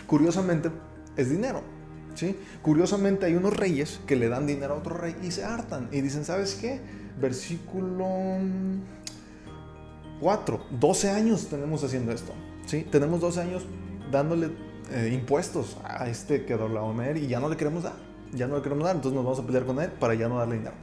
Curiosamente, 0.06 0.70
es 1.16 1.30
dinero. 1.30 1.62
Curiosamente 2.60 3.26
hay 3.26 3.34
unos 3.34 3.56
reyes 3.56 4.00
que 4.06 4.16
le 4.16 4.28
dan 4.28 4.46
dinero 4.46 4.74
a 4.74 4.78
otro 4.78 4.96
rey 4.96 5.16
y 5.22 5.30
se 5.30 5.44
hartan 5.44 5.88
y 5.92 6.00
dicen, 6.02 6.24
¿sabes 6.24 6.54
qué? 6.54 6.80
Versículo 7.20 8.06
4, 10.20 10.66
12 10.78 11.10
años 11.10 11.48
tenemos 11.48 11.82
haciendo 11.82 12.12
esto, 12.12 12.32
¿sí? 12.66 12.86
Tenemos 12.90 13.20
12 13.20 13.40
años 13.40 13.66
dándole 14.10 14.50
eh, 14.92 15.10
impuestos 15.12 15.76
a 15.84 16.08
este 16.08 16.44
que 16.44 16.54
Omer 16.54 17.16
y 17.16 17.26
ya 17.26 17.40
no 17.40 17.48
le 17.48 17.56
queremos 17.56 17.82
dar, 17.82 17.94
ya 18.32 18.46
no 18.46 18.56
le 18.56 18.62
queremos 18.62 18.84
dar, 18.84 18.96
entonces 18.96 19.14
nos 19.16 19.24
vamos 19.24 19.40
a 19.40 19.46
pelear 19.46 19.64
con 19.64 19.80
él 19.80 19.90
para 19.90 20.14
ya 20.14 20.28
no 20.28 20.38
darle 20.38 20.56
dinero. 20.56 20.76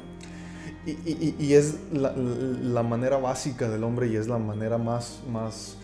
Y, 0.85 1.53
es 1.53 1.75
la, 1.91 2.83
manera 2.83 3.17
básica 3.17 3.69
del 3.69 3.83
hombre 3.83 4.07
y 4.07 4.15
es 4.15 4.27
la 4.27 4.39
manera 4.39 4.77
más, 4.77 5.19
más, 5.29 5.75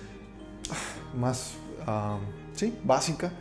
más, 1.15 1.53
ah, 1.85 2.17
sí, 2.55 2.73
básica 2.83 3.31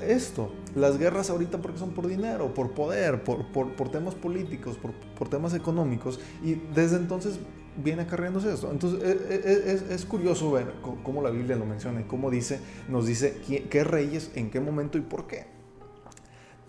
esto. 0.00 0.52
Las 0.74 0.98
guerras 0.98 1.30
ahorita 1.30 1.58
porque 1.58 1.78
son 1.78 1.90
por 1.90 2.06
dinero, 2.06 2.54
por 2.54 2.72
poder, 2.72 3.24
por, 3.24 3.46
por, 3.46 3.88
temas 3.90 4.14
políticos, 4.14 4.76
por, 4.76 4.92
por, 4.92 5.28
temas 5.28 5.54
económicos. 5.54 6.20
Y 6.42 6.54
desde 6.54 6.96
entonces 6.96 7.38
viene 7.82 8.02
acarreándose 8.02 8.52
esto. 8.52 8.70
Entonces 8.70 9.02
e, 9.02 9.34
e, 9.34 9.90
e, 9.90 9.94
es, 9.94 10.04
curioso 10.04 10.50
ver 10.50 10.74
cómo 11.02 11.22
la 11.22 11.30
Biblia 11.30 11.56
lo 11.56 11.66
menciona 11.66 12.00
y 12.00 12.04
cómo 12.04 12.30
dice, 12.30 12.60
nos 12.88 13.06
dice 13.06 13.40
qué, 13.70 13.84
reyes, 13.84 14.30
en 14.34 14.50
qué 14.50 14.60
momento 14.60 14.98
y 14.98 15.02
por 15.02 15.26
qué. 15.26 15.46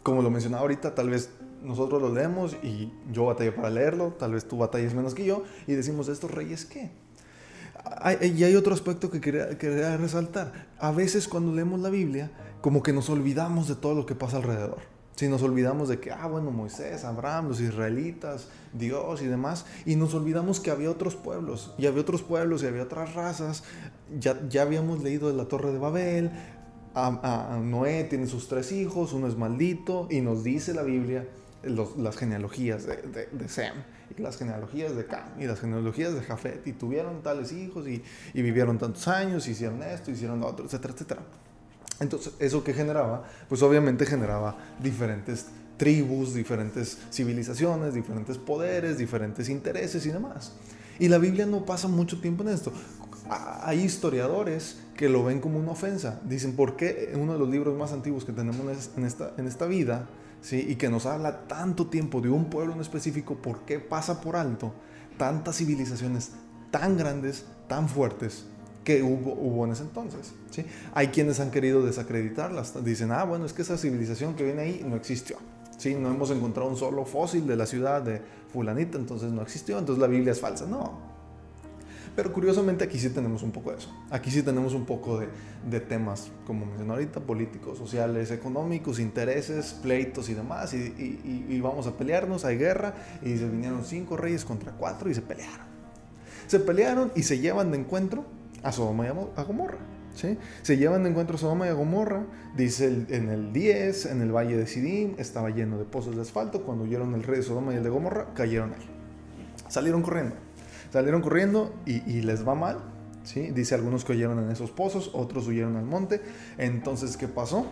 Como 0.03 0.21
lo 0.21 0.29
mencionaba 0.29 0.61
ahorita, 0.61 0.95
tal 0.95 1.09
vez 1.09 1.29
nosotros 1.63 2.01
lo 2.01 2.13
leemos 2.13 2.55
y 2.63 2.91
yo 3.11 3.25
batallé 3.25 3.51
para 3.51 3.69
leerlo, 3.69 4.13
tal 4.13 4.33
vez 4.33 4.47
tú 4.47 4.57
batalles 4.57 4.93
menos 4.93 5.13
que 5.13 5.25
yo 5.25 5.43
y 5.67 5.73
decimos, 5.73 6.07
¿estos 6.07 6.31
reyes 6.31 6.65
qué? 6.65 6.91
y 8.21 8.43
hay 8.43 8.55
otro 8.55 8.73
aspecto 8.73 9.09
que 9.09 9.19
quería, 9.21 9.97
resaltar. 9.97 10.67
A 10.79 10.91
veces 10.91 11.27
cuando 11.27 11.53
leemos 11.53 11.79
la 11.79 11.89
Biblia, 11.89 12.31
como 12.61 12.83
que 12.83 12.93
nos 12.93 13.09
olvidamos 13.09 13.67
de 13.67 13.75
todo 13.75 13.95
lo 13.95 14.05
que 14.05 14.15
pasa 14.15 14.37
alrededor. 14.37 14.79
Si 15.15 15.27
nos 15.27 15.43
olvidamos 15.43 15.89
de 15.89 15.99
que, 15.99 16.11
ah, 16.11 16.27
bueno, 16.27 16.51
Moisés, 16.51 17.03
Abraham, 17.03 17.49
los 17.49 17.59
israelitas, 17.59 18.47
Dios 18.73 19.21
y 19.21 19.27
demás, 19.27 19.65
y 19.85 19.95
nos 19.95 20.13
olvidamos 20.13 20.59
que 20.59 20.71
había 20.71 20.89
otros 20.89 21.15
pueblos, 21.15 21.73
y 21.77 21.85
había 21.85 22.01
otros 22.01 22.23
pueblos, 22.23 22.63
y 22.63 22.67
había 22.67 22.83
otras 22.83 23.13
razas, 23.13 23.63
ya, 24.19 24.39
ya 24.49 24.63
habíamos 24.63 25.03
leído 25.03 25.29
de 25.29 25.35
la 25.35 25.45
Torre 25.45 25.71
de 25.71 25.77
Babel, 25.77 26.31
a, 26.93 27.59
Noé 27.63 28.03
tiene 28.05 28.27
sus 28.27 28.47
tres 28.47 28.71
hijos, 28.71 29.13
uno 29.13 29.27
es 29.27 29.37
maldito, 29.37 30.07
y 30.09 30.21
nos 30.21 30.43
dice 30.43 30.73
la 30.73 30.83
Biblia 30.83 31.27
las 31.63 32.17
genealogías 32.17 32.87
de, 32.87 33.27
de, 33.31 33.47
Sem, 33.47 33.75
y 34.17 34.21
las 34.21 34.37
genealogías 34.37 34.95
de 34.95 35.05
Cam, 35.05 35.39
y 35.39 35.45
las 35.45 35.59
genealogías 35.59 36.15
de 36.15 36.21
Jafet, 36.21 36.65
y 36.65 36.73
tuvieron 36.73 37.21
tales 37.21 37.51
hijos, 37.51 37.87
y, 37.87 38.01
y 38.33 38.41
vivieron 38.41 38.79
tantos 38.79 39.07
años, 39.07 39.47
hicieron 39.47 39.83
esto, 39.83 40.09
hicieron 40.09 40.39
lo 40.39 40.47
otro, 40.47 40.65
etcétera, 40.65 40.93
etcétera. 40.93 41.21
Entonces, 42.01 42.33
¿eso 42.39 42.63
que 42.63 42.73
generaba? 42.73 43.23
Pues 43.47 43.61
obviamente 43.61 44.05
generaba 44.05 44.57
diferentes 44.81 45.45
tribus, 45.77 46.33
diferentes 46.33 46.97
civilizaciones, 47.11 47.93
diferentes 47.93 48.37
poderes, 48.37 48.97
diferentes 48.97 49.47
intereses 49.49 50.05
y 50.05 50.09
demás. 50.09 50.53
Y 50.99 51.07
la 51.07 51.17
Biblia 51.17 51.45
no 51.45 51.65
pasa 51.65 51.87
mucho 51.87 52.19
tiempo 52.19 52.43
en 52.43 52.49
esto. 52.49 52.73
Hay 53.29 53.81
historiadores 53.81 54.79
que 54.95 55.09
lo 55.09 55.23
ven 55.23 55.39
como 55.39 55.57
una 55.57 55.71
ofensa. 55.71 56.19
Dicen, 56.25 56.55
¿por 56.55 56.75
qué 56.75 57.13
uno 57.15 57.33
de 57.33 57.39
los 57.39 57.49
libros 57.49 57.77
más 57.77 57.93
antiguos 57.93 58.25
que 58.25 58.33
tenemos 58.33 58.61
en 58.97 59.05
esta, 59.05 59.33
en 59.37 59.47
esta 59.47 59.65
vida, 59.65 60.09
¿sí? 60.41 60.65
y 60.67 60.75
que 60.75 60.89
nos 60.89 61.05
habla 61.05 61.47
tanto 61.47 61.87
tiempo 61.87 62.19
de 62.19 62.29
un 62.29 62.49
pueblo 62.49 62.73
en 62.73 62.81
específico, 62.81 63.35
¿por 63.35 63.61
qué 63.61 63.79
pasa 63.79 64.21
por 64.21 64.35
alto 64.35 64.73
tantas 65.17 65.57
civilizaciones 65.57 66.31
tan 66.71 66.97
grandes, 66.97 67.45
tan 67.67 67.87
fuertes, 67.87 68.45
que 68.83 69.03
hubo, 69.03 69.33
hubo 69.33 69.65
en 69.65 69.71
ese 69.71 69.83
entonces. 69.83 70.33
¿sí? 70.49 70.65
Hay 70.93 71.07
quienes 71.07 71.39
han 71.39 71.51
querido 71.51 71.83
desacreditarlas. 71.83 72.83
Dicen, 72.83 73.11
ah, 73.11 73.23
bueno, 73.23 73.45
es 73.45 73.53
que 73.53 73.61
esa 73.61 73.77
civilización 73.77 74.35
que 74.35 74.43
viene 74.43 74.61
ahí 74.61 74.85
no 74.87 74.95
existió. 74.95 75.37
¿sí? 75.77 75.95
No 75.95 76.09
hemos 76.09 76.31
encontrado 76.31 76.69
un 76.69 76.77
solo 76.77 77.05
fósil 77.05 77.45
de 77.47 77.55
la 77.55 77.65
ciudad 77.65 78.01
de 78.01 78.21
fulanita, 78.51 78.97
entonces 78.97 79.31
no 79.31 79.41
existió, 79.41 79.77
entonces 79.77 80.01
la 80.01 80.07
Biblia 80.07 80.31
es 80.31 80.39
falsa. 80.39 80.65
No. 80.65 81.11
Pero 82.15 82.33
curiosamente 82.33 82.83
aquí 82.83 82.99
sí 82.99 83.09
tenemos 83.09 83.41
un 83.41 83.51
poco 83.51 83.71
de 83.71 83.77
eso. 83.77 83.89
Aquí 84.09 84.31
sí 84.31 84.43
tenemos 84.43 84.73
un 84.73 84.85
poco 84.85 85.19
de, 85.19 85.29
de 85.69 85.79
temas, 85.79 86.29
como 86.45 86.65
mencioné 86.65 86.91
ahorita, 86.91 87.21
políticos, 87.21 87.77
sociales, 87.77 88.31
económicos, 88.31 88.99
intereses, 88.99 89.73
pleitos 89.81 90.27
y 90.27 90.33
demás. 90.33 90.73
Y, 90.73 90.77
y, 90.77 91.45
y, 91.47 91.61
vamos 91.61 91.87
a 91.87 91.95
pelearnos, 91.95 92.43
hay 92.43 92.57
guerra. 92.57 92.95
Y 93.23 93.37
se 93.37 93.47
vinieron 93.47 93.85
cinco 93.85 94.17
reyes 94.17 94.43
contra 94.43 94.73
cuatro 94.73 95.09
y 95.09 95.13
se 95.13 95.21
pelearon. 95.21 95.67
Se 96.47 96.59
pelearon 96.59 97.13
y 97.15 97.23
se 97.23 97.39
llevan 97.39 97.71
de 97.71 97.77
encuentro 97.77 98.25
a 98.63 98.71
Sodoma 98.71 99.05
y 99.05 99.07
a 99.07 99.43
Gomorra. 99.43 99.77
¿sí? 100.15 100.37
Se 100.61 100.77
llevan 100.77 101.03
de 101.03 101.09
encuentro 101.09 101.37
Sodoma 101.37 101.67
y 101.67 101.69
a 101.69 101.73
Gomorra, 101.73 102.23
dice 102.55 103.05
en 103.09 103.29
el 103.29 103.53
10, 103.53 104.07
en 104.07 104.21
el 104.21 104.31
valle 104.31 104.57
de 104.57 104.67
Sidim, 104.67 105.15
estaba 105.17 105.49
lleno 105.49 105.77
de 105.77 105.85
pozos 105.85 106.15
de 106.15 106.21
asfalto, 106.21 106.63
cuando 106.63 106.83
huyeron 106.83 107.13
el 107.13 107.23
rey 107.23 107.37
de 107.37 107.43
Sodoma 107.43 107.73
y 107.73 107.77
el 107.77 107.83
de 107.83 107.89
Gomorra, 107.89 108.33
cayeron 108.33 108.73
ahí. 108.73 108.89
Salieron 109.67 110.01
corriendo, 110.01 110.35
salieron 110.91 111.21
corriendo 111.21 111.73
y, 111.85 112.21
les 112.21 112.47
va 112.47 112.55
mal, 112.55 112.79
¿sí? 113.23 113.51
Dice 113.51 113.75
algunos 113.75 114.03
que 114.03 114.13
huyeron 114.13 114.39
en 114.39 114.51
esos 114.51 114.71
pozos, 114.71 115.11
otros 115.13 115.47
huyeron 115.47 115.77
al 115.77 115.85
monte, 115.85 116.21
entonces 116.57 117.15
¿qué 117.15 117.27
pasó? 117.27 117.65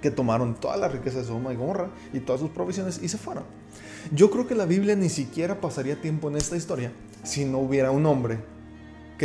Que 0.00 0.10
tomaron 0.10 0.54
toda 0.54 0.76
la 0.76 0.88
riqueza 0.88 1.18
de 1.18 1.24
Sodoma 1.24 1.52
y 1.52 1.56
Gomorra 1.56 1.90
y 2.12 2.20
todas 2.20 2.40
sus 2.40 2.50
provisiones 2.50 3.02
y 3.02 3.08
se 3.08 3.18
fueron. 3.18 3.44
Yo 4.12 4.30
creo 4.30 4.46
que 4.46 4.54
la 4.54 4.66
Biblia 4.66 4.96
ni 4.96 5.08
siquiera 5.08 5.60
pasaría 5.60 6.00
tiempo 6.00 6.28
en 6.28 6.36
esta 6.36 6.56
historia 6.56 6.92
si 7.22 7.44
no 7.46 7.58
hubiera 7.58 7.90
un 7.90 8.04
hombre 8.04 8.38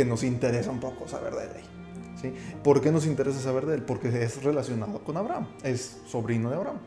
que 0.00 0.06
nos 0.06 0.22
interesa 0.22 0.70
un 0.70 0.80
poco 0.80 1.06
saber 1.06 1.34
de 1.34 1.44
él. 1.44 1.50
¿sí? 2.18 2.32
¿Por 2.64 2.80
qué 2.80 2.90
nos 2.90 3.04
interesa 3.04 3.38
saber 3.38 3.66
de 3.66 3.74
él? 3.74 3.82
Porque 3.82 4.08
es 4.08 4.42
relacionado 4.42 5.04
con 5.04 5.18
Abraham, 5.18 5.46
es 5.62 5.98
sobrino 6.06 6.48
de 6.48 6.56
Abraham. 6.56 6.78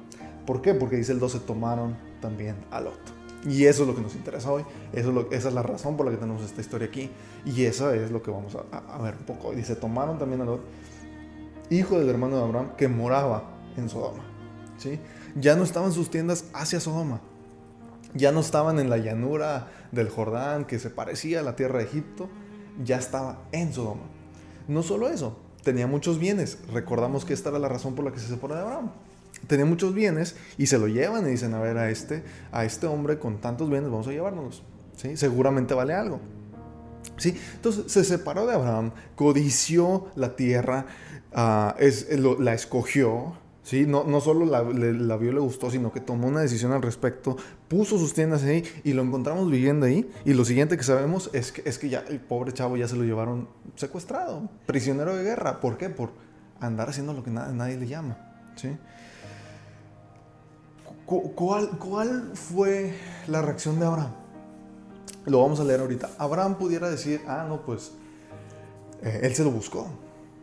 ¿Por 0.48 0.63
qué? 0.63 0.74
Porque 0.74 0.96
dice 0.96 1.12
el 1.12 1.20
12, 1.20 1.41
tomaron 1.41 1.96
también 2.22 2.55
a 2.72 2.82
Lot. 2.82 3.00
Y 3.48 3.65
eso 3.65 3.84
es 3.84 3.88
lo 3.88 3.96
que 3.96 4.01
nos 4.01 4.15
interesa 4.15 4.51
hoy, 4.51 4.65
eso 4.93 5.20
es 5.20 5.38
esa 5.38 5.50
es 5.50 5.53
la 5.53 5.62
razón 5.62 5.96
por 5.96 6.08
la 6.08 6.12
que 6.12 6.17
tenemos 6.17 6.41
esta 6.41 6.60
historia 6.60 6.88
aquí. 6.88 7.12
Y 7.46 7.65
eso 7.65 7.93
es 7.93 8.10
lo 8.10 8.24
que 8.24 8.32
vamos 8.32 8.55
a, 8.55 8.98
ver 9.03 9.13
un 9.20 9.25
poco. 9.25 9.53
Dice, 9.53 9.75
tomaron 9.75 10.17
también 10.17 10.41
a 10.41 10.46
Lot, 10.46 10.62
hijo 11.70 12.00
del 12.00 12.10
hermano 12.10 12.38
de 12.38 12.43
Abraham, 12.46 12.75
que 12.75 12.88
moraba 12.88 13.43
en 13.77 13.89
Sodoma. 13.89 14.24
¿sí? 14.79 15.00
Ya 15.36 15.55
no 15.55 15.63
estaban 15.63 15.91
sus 15.91 16.10
tiendas 16.10 16.46
hacia 16.55 16.79
Sodoma, 16.79 17.22
ya 18.15 18.32
no 18.32 18.39
estaban 18.39 18.79
en 18.79 18.89
la 18.89 18.98
llanura 18.98 19.67
del 19.91 20.10
Jordán 20.10 20.65
que 20.65 20.79
se 20.79 20.89
parecía 20.89 21.41
a 21.41 21.43
la 21.43 21.55
tierra 21.55 21.77
de 21.77 21.86
Egipto, 21.86 22.29
ya 22.84 22.98
estaba 22.98 23.39
en 23.51 23.74
Sodoma. 23.74 24.03
No 24.68 24.84
solo 24.84 25.10
eso, 25.10 25.38
tenía 25.63 25.88
muchos 25.88 26.20
bienes. 26.20 26.58
Recordamos 26.72 27.25
que 27.25 27.34
esta 27.34 27.50
era 27.50 27.60
la 27.60 27.70
razón 27.70 27.96
por 27.96 28.06
la 28.06 28.12
que 28.12 28.20
se 28.20 28.27
separó 28.27 28.56
de 28.56 28.62
Abraham. 28.62 28.92
Tenía 29.48 29.65
muchos 29.65 29.94
bienes 29.94 30.36
y 30.58 30.68
se 30.68 30.77
lo 30.77 30.88
llevan 30.88 31.27
y 31.27 31.32
dicen, 31.32 31.53
a 31.53 31.60
ver, 31.60 31.77
a 31.77 31.89
este, 31.89 32.24
a 32.51 32.65
este 32.65 32.88
hombre 32.88 33.20
con 33.20 33.38
tantos 33.38 33.70
bienes 33.70 33.89
vamos 33.89 34.08
a 34.08 34.12
llevárnoslos. 34.12 34.63
¿Sí? 34.96 35.18
Seguramente 35.18 35.74
vale 35.74 35.94
algo. 35.94 36.20
¿Sí? 37.18 37.38
Entonces 37.56 37.92
se 37.92 38.03
separó 38.03 38.46
de 38.46 38.53
Abraham, 38.53 38.92
codició 39.15 40.08
la 40.15 40.36
tierra, 40.36 40.86
ah, 41.34 41.75
la 42.39 42.53
escogió, 42.53 43.34
¿sí? 43.63 43.86
No, 43.88 44.03
no 44.03 44.22
solo 44.22 44.46
la, 44.46 44.62
la, 44.62 45.17
vio, 45.17 45.32
le 45.32 45.39
gustó, 45.39 45.72
sino 45.72 45.91
que 45.91 46.00
tomó 46.00 46.27
una 46.27 46.41
decisión 46.41 46.72
al 46.72 46.82
respecto, 46.82 47.38
puso 47.67 47.98
sus 47.98 48.13
tiendas 48.13 48.43
ahí 48.43 48.63
y 48.84 48.93
lo 48.93 49.01
encontramos 49.01 49.50
viviendo 49.50 49.86
ahí. 49.86 50.10
Y 50.25 50.34
lo 50.34 50.46
siguiente 50.46 50.77
que 50.77 50.84
sabemos 50.84 51.29
es 51.34 51.51
que, 51.51 51.67
es 51.67 51.79
que 51.79 51.89
ya 51.89 52.03
el 52.08 52.20
pobre 52.20 52.53
chavo 52.53 52.77
ya 52.77 52.88
se 52.88 52.96
lo 52.96 53.03
llevaron 53.03 53.48
secuestrado, 53.75 54.50
prisionero 54.65 55.15
de 55.15 55.24
guerra. 55.24 55.60
¿Por 55.60 55.77
qué? 55.77 55.89
Por 55.89 56.12
andar 56.60 56.89
haciendo 56.89 57.13
lo 57.13 57.24
que 57.24 57.32
nadie 57.32 57.77
le 57.77 57.88
llama. 57.88 58.17
¿sí? 58.55 58.77
¿Cuál, 61.05 61.70
¿Cuál 61.77 62.32
fue 62.34 62.93
la 63.27 63.41
reacción 63.41 63.79
de 63.79 63.86
Abraham? 63.86 64.12
Lo 65.25 65.41
vamos 65.41 65.60
a 65.60 65.63
leer 65.63 65.82
ahorita. 65.82 66.12
Abraham 66.17 66.58
pudiera 66.58 66.89
decir, 66.89 67.22
ah, 67.27 67.46
no, 67.48 67.65
pues 67.65 67.91
eh, 69.01 69.22
él 69.24 69.36
se 69.36 69.43
lo 69.43 69.51
buscó, 69.51 69.88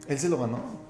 él 0.07 0.19
se 0.19 0.29
lo 0.29 0.39
ganó. 0.39 0.90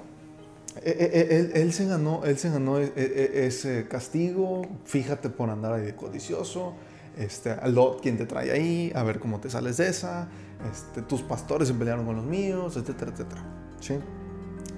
Eh, 0.76 0.82
eh, 0.84 1.26
eh, 1.30 1.50
él, 1.60 1.72
se 1.72 1.86
ganó, 1.86 2.24
él 2.24 2.38
se 2.38 2.48
ganó 2.48 2.78
ese 2.78 3.86
castigo, 3.88 4.62
fíjate 4.84 5.28
por 5.28 5.50
andar 5.50 5.72
ahí 5.72 5.92
codicioso, 5.92 6.74
este, 7.18 7.56
Lot, 7.68 8.00
quien 8.00 8.16
te 8.16 8.24
trae 8.24 8.52
ahí, 8.52 8.92
a 8.94 9.02
ver 9.02 9.18
cómo 9.18 9.40
te 9.40 9.50
sales 9.50 9.78
de 9.78 9.88
esa, 9.88 10.28
este, 10.70 11.02
tus 11.02 11.22
pastores 11.22 11.68
se 11.68 11.74
pelearon 11.74 12.06
con 12.06 12.16
los 12.16 12.24
míos, 12.24 12.76
etcétera, 12.76 13.10
etcétera. 13.10 13.42
¿sí? 13.80 13.94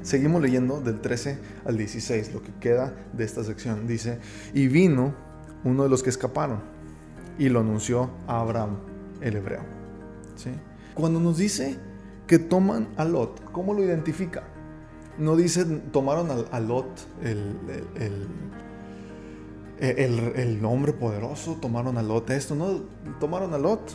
Seguimos 0.03 0.41
leyendo 0.41 0.81
del 0.81 1.01
13 1.01 1.39
al 1.67 1.77
16, 1.77 2.33
lo 2.33 2.43
que 2.43 2.53
queda 2.55 2.95
de 3.13 3.25
esta 3.25 3.45
sección. 3.45 3.87
Dice, 3.87 4.19
y 4.55 4.69
vino 4.69 5.15
uno 5.63 5.83
de 5.85 5.89
los 5.89 6.03
que 6.03 6.11
escaparon 6.11 6.61
y 7.39 7.51
lo 7.51 7.61
anunció 7.61 8.11
a 8.27 8.41
Abraham, 8.41 8.79
el 9.21 9.37
hebreo. 9.37 9.63
¿sí? 10.37 10.51
Cuando 10.95 11.21
nos 11.21 11.37
dice 11.37 11.77
que 12.27 12.39
toman 12.39 12.89
a 12.97 13.05
Lot, 13.05 13.45
¿cómo 13.53 13.75
lo 13.75 13.85
identifica? 13.85 14.43
No 15.19 15.37
dicen, 15.37 15.91
tomaron 15.93 16.29
a, 16.51 16.61
Lot, 16.61 16.87
el, 17.23 17.57
el, 19.79 20.33
el, 20.37 20.65
hombre 20.65 20.93
poderoso, 20.93 21.59
tomaron 21.61 21.99
a 21.99 22.03
Lot 22.03 22.31
esto, 22.31 22.55
no, 22.55 22.83
tomaron 23.21 23.53
a 23.55 23.59
Lot, 23.59 23.93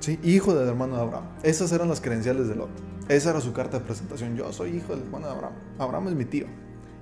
¿sí? 0.00 0.18
hijo 0.22 0.54
del 0.54 0.68
hermano 0.68 0.96
de 0.96 1.02
Abraham. 1.02 1.24
Esas 1.42 1.72
eran 1.72 1.88
las 1.88 2.00
credenciales 2.00 2.48
de 2.48 2.56
Lot. 2.56 2.70
Esa 3.08 3.30
era 3.30 3.40
su 3.40 3.52
carta 3.52 3.78
de 3.78 3.84
presentación. 3.84 4.36
Yo 4.36 4.52
soy 4.52 4.76
hijo 4.76 4.94
del 4.94 5.04
hermano 5.04 5.26
de 5.26 5.32
Abraham. 5.32 5.54
Abraham 5.78 6.08
es 6.08 6.14
mi 6.14 6.24
tío. 6.26 6.46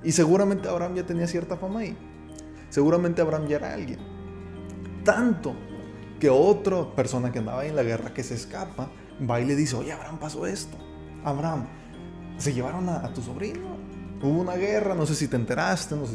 Y 0.04 0.12
seguramente 0.12 0.68
Abraham 0.68 0.94
ya 0.94 1.06
tenía 1.06 1.26
cierta 1.26 1.56
fama 1.56 1.80
ahí. 1.80 1.96
Seguramente 2.68 3.22
Abraham 3.22 3.48
ya 3.48 3.56
era 3.56 3.75
alguien. 3.75 3.98
Tanto 5.04 5.54
que 6.20 6.30
otra 6.30 6.94
persona 6.94 7.32
que 7.32 7.40
andaba 7.40 7.62
ahí 7.62 7.70
en 7.70 7.76
la 7.76 7.82
guerra 7.82 8.14
que 8.14 8.22
se 8.22 8.34
escapa 8.34 8.90
va 9.28 9.40
y 9.40 9.44
le 9.44 9.56
dice, 9.56 9.76
oye, 9.76 9.92
Abraham 9.92 10.18
pasó 10.18 10.46
esto. 10.46 10.76
Abraham, 11.25 11.66
se 12.38 12.52
llevaron 12.52 12.88
a, 12.88 13.12
tu 13.12 13.23
sobrino. 13.23 13.76
Hubo 14.23 14.40
una 14.40 14.55
guerra, 14.55 14.95
no 14.95 15.07
sé 15.07 15.14
si 15.14 15.28
te 15.28 15.37
enteraste, 15.37 15.95
no 15.95 16.07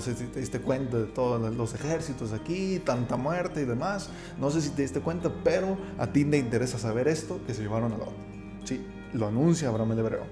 sé, 0.00 0.14
si 0.14 0.24
te, 0.24 0.40
diste 0.40 0.60
cuenta 0.60 0.98
de 0.98 1.06
todos 1.06 1.54
los 1.54 1.74
ejércitos 1.74 2.32
aquí, 2.32 2.80
tanta 2.84 3.16
muerte 3.16 3.62
y 3.62 3.64
demás. 3.64 4.10
No 4.38 4.50
sé 4.50 4.60
si 4.60 4.70
te 4.70 4.82
diste 4.82 5.00
cuenta, 5.00 5.32
pero 5.44 5.78
a 5.98 6.08
ti 6.08 6.24
te 6.24 6.36
interesa 6.36 6.78
saber 6.78 7.08
esto, 7.08 7.40
que 7.46 7.54
se 7.54 7.62
llevaron 7.62 7.92
a 7.92 7.98
Lot. 7.98 8.12
Sí, 8.64 8.84
lo 9.12 9.28
anuncia 9.28 9.68
Abraham 9.68 9.92
el 9.92 9.98
Hebreo. 10.00 10.24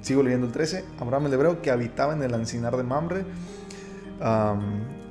Sigo 0.00 0.22
leyendo 0.22 0.46
el 0.46 0.52
13. 0.52 0.84
Abraham 0.98 1.26
el 1.26 1.34
Hebreo 1.34 1.62
que 1.62 1.70
habitaba 1.70 2.14
en 2.14 2.22
el 2.22 2.32
encinar 2.34 2.76
de 2.76 2.84
Mamre, 2.84 3.24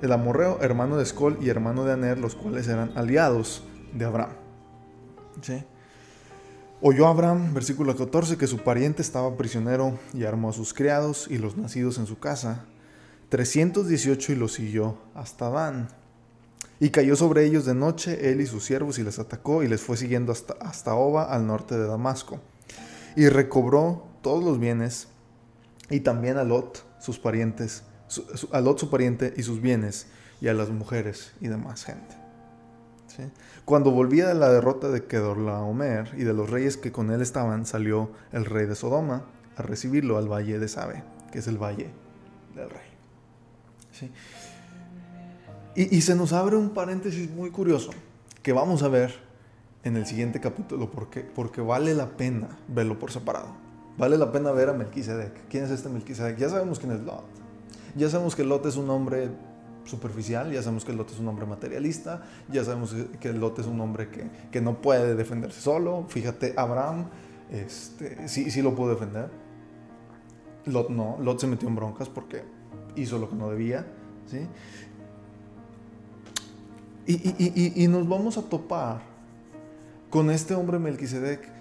el 0.02 0.12
amorreo, 0.12 0.60
hermano 0.62 0.98
de 0.98 1.04
Escol 1.04 1.38
y 1.42 1.50
hermano 1.50 1.86
de 1.86 1.94
Aner, 1.94 2.18
los 2.18 2.36
cuales 2.36 2.68
eran 2.68 2.92
aliados 2.98 3.64
de 3.94 4.06
Abraham. 4.06 4.34
¿Sí? 5.42 5.64
Oyó 6.82 7.08
Abraham, 7.08 7.54
versículo 7.54 7.94
14, 7.94 8.38
que 8.38 8.48
su 8.48 8.60
pariente 8.60 9.02
estaba 9.02 9.36
prisionero 9.36 10.00
y 10.14 10.24
armó 10.24 10.50
a 10.50 10.54
sus 10.54 10.74
criados 10.74 11.28
y 11.30 11.38
los 11.38 11.58
nacidos 11.58 11.98
en 11.98 12.06
su 12.06 12.20
casa, 12.20 12.64
318 13.28 14.32
y 14.32 14.36
los 14.36 14.54
siguió 14.54 14.98
hasta 15.14 15.50
Dan. 15.50 15.90
Y 16.80 16.92
cayó 16.92 17.18
sobre 17.18 17.44
ellos 17.44 17.66
de 17.66 17.76
noche 17.76 18.32
él 18.32 18.40
y 18.40 18.46
sus 18.46 18.64
siervos 18.64 18.98
y 18.98 19.04
les 19.04 19.20
atacó 19.20 19.62
y 19.62 19.68
les 19.68 19.82
fue 19.82 19.98
siguiendo 19.98 20.32
hasta, 20.32 20.54
hasta 20.62 20.96
Oba 20.96 21.26
al 21.26 21.46
norte 21.46 21.78
de 21.78 21.86
Damasco. 21.86 22.40
Y 23.18 23.28
recobró 23.28 24.08
todos 24.22 24.42
los 24.42 24.58
bienes 24.58 25.10
y 25.90 26.00
también 26.00 26.38
a 26.38 26.46
Lot, 26.46 26.86
sus 27.02 27.20
parientes, 27.20 27.84
a 28.54 28.62
Lot 28.62 28.80
su 28.80 28.90
pariente 28.90 29.34
y 29.36 29.44
sus 29.44 29.60
bienes, 29.60 30.08
y 30.40 30.48
a 30.48 30.54
las 30.54 30.70
mujeres 30.70 31.34
y 31.42 31.50
demás 31.50 31.84
gente. 31.84 32.19
Cuando 33.66 33.92
volvía 33.92 34.28
de 34.28 34.34
la 34.34 34.50
derrota 34.50 34.90
de 34.90 35.06
Kedorlaomer 35.06 36.12
y 36.18 36.24
de 36.24 36.34
los 36.34 36.50
reyes 36.50 36.78
que 36.78 36.92
con 36.92 37.12
él 37.12 37.22
estaban, 37.22 37.66
salió 37.66 38.12
el 38.32 38.46
rey 38.46 38.66
de 38.66 38.76
Sodoma 38.76 39.24
a 39.56 39.62
recibirlo 39.62 40.18
al 40.18 40.32
valle 40.32 40.60
de 40.60 40.68
Sabe, 40.68 41.04
que 41.32 41.40
es 41.40 41.48
el 41.48 41.58
valle 41.58 41.90
del 42.56 42.70
rey. 42.70 44.12
Y, 45.76 45.96
y, 45.96 46.02
se 46.02 46.16
nos 46.16 46.32
abre 46.32 46.56
un 46.56 46.70
paréntesis 46.70 47.30
muy 47.30 47.52
curioso 47.52 47.92
que 48.42 48.54
vamos 48.54 48.82
a 48.82 48.88
ver 48.88 49.14
en 49.84 49.98
el 49.98 50.06
siguiente 50.06 50.40
capítulo 50.40 50.90
porque, 50.90 51.22
porque 51.22 51.62
vale 51.62 51.94
la 51.94 52.10
pena 52.10 52.48
verlo 52.68 52.98
por 52.98 53.12
separado. 53.12 53.48
Vale 53.98 54.18
la 54.18 54.32
pena 54.32 54.52
ver 54.52 54.70
a 54.70 54.74
Melquisedec. 54.74 55.48
¿Quién 55.50 55.66
es 55.66 55.72
este 55.72 55.90
Melquisedec? 55.90 56.38
Ya 56.38 56.50
sabemos 56.50 56.80
quién 56.80 56.94
es 56.94 57.02
Lot. 57.02 57.26
Ya 57.96 58.10
sabemos 58.10 58.36
que 58.36 58.46
Lot 58.46 58.66
es 58.66 58.78
un 58.78 58.90
hombre 58.90 59.30
superficial, 59.90 60.52
ya 60.52 60.62
sabemos 60.62 60.86
que 60.86 60.94
Lot 60.94 61.12
es 61.12 61.20
un 61.20 61.28
hombre 61.28 61.46
materialista, 61.46 62.24
ya 62.50 62.64
sabemos 62.64 62.96
que 63.20 63.34
Lot 63.34 63.60
es 63.60 63.66
un 63.66 63.82
hombre 63.82 64.10
que, 64.10 64.30
que 64.52 64.62
no 64.62 64.82
puede 64.82 65.16
defenderse 65.16 65.60
solo. 65.60 66.06
Fíjate, 66.08 66.54
Abraham 66.56 67.08
este, 67.52 68.28
sí, 68.28 68.52
sí 68.52 68.62
lo 68.62 68.76
pudo 68.76 68.92
defender. 68.92 69.30
Lot 70.66 70.90
no, 70.90 71.18
Lot 71.20 71.40
se 71.40 71.48
metió 71.48 71.68
en 71.68 71.76
broncas 71.76 72.10
porque 72.10 72.44
hizo 72.96 73.18
lo 73.18 73.30
que 73.30 73.36
no 73.36 73.50
debía. 73.50 73.86
¿sí? 74.28 74.48
Y, 77.08 77.14
y, 77.14 77.54
y, 77.56 77.84
y 77.84 77.88
nos 77.88 78.08
vamos 78.08 78.38
a 78.38 78.44
topar 78.44 79.02
con 80.10 80.30
este 80.30 80.54
hombre 80.54 80.80
Melquisedec 80.80 81.59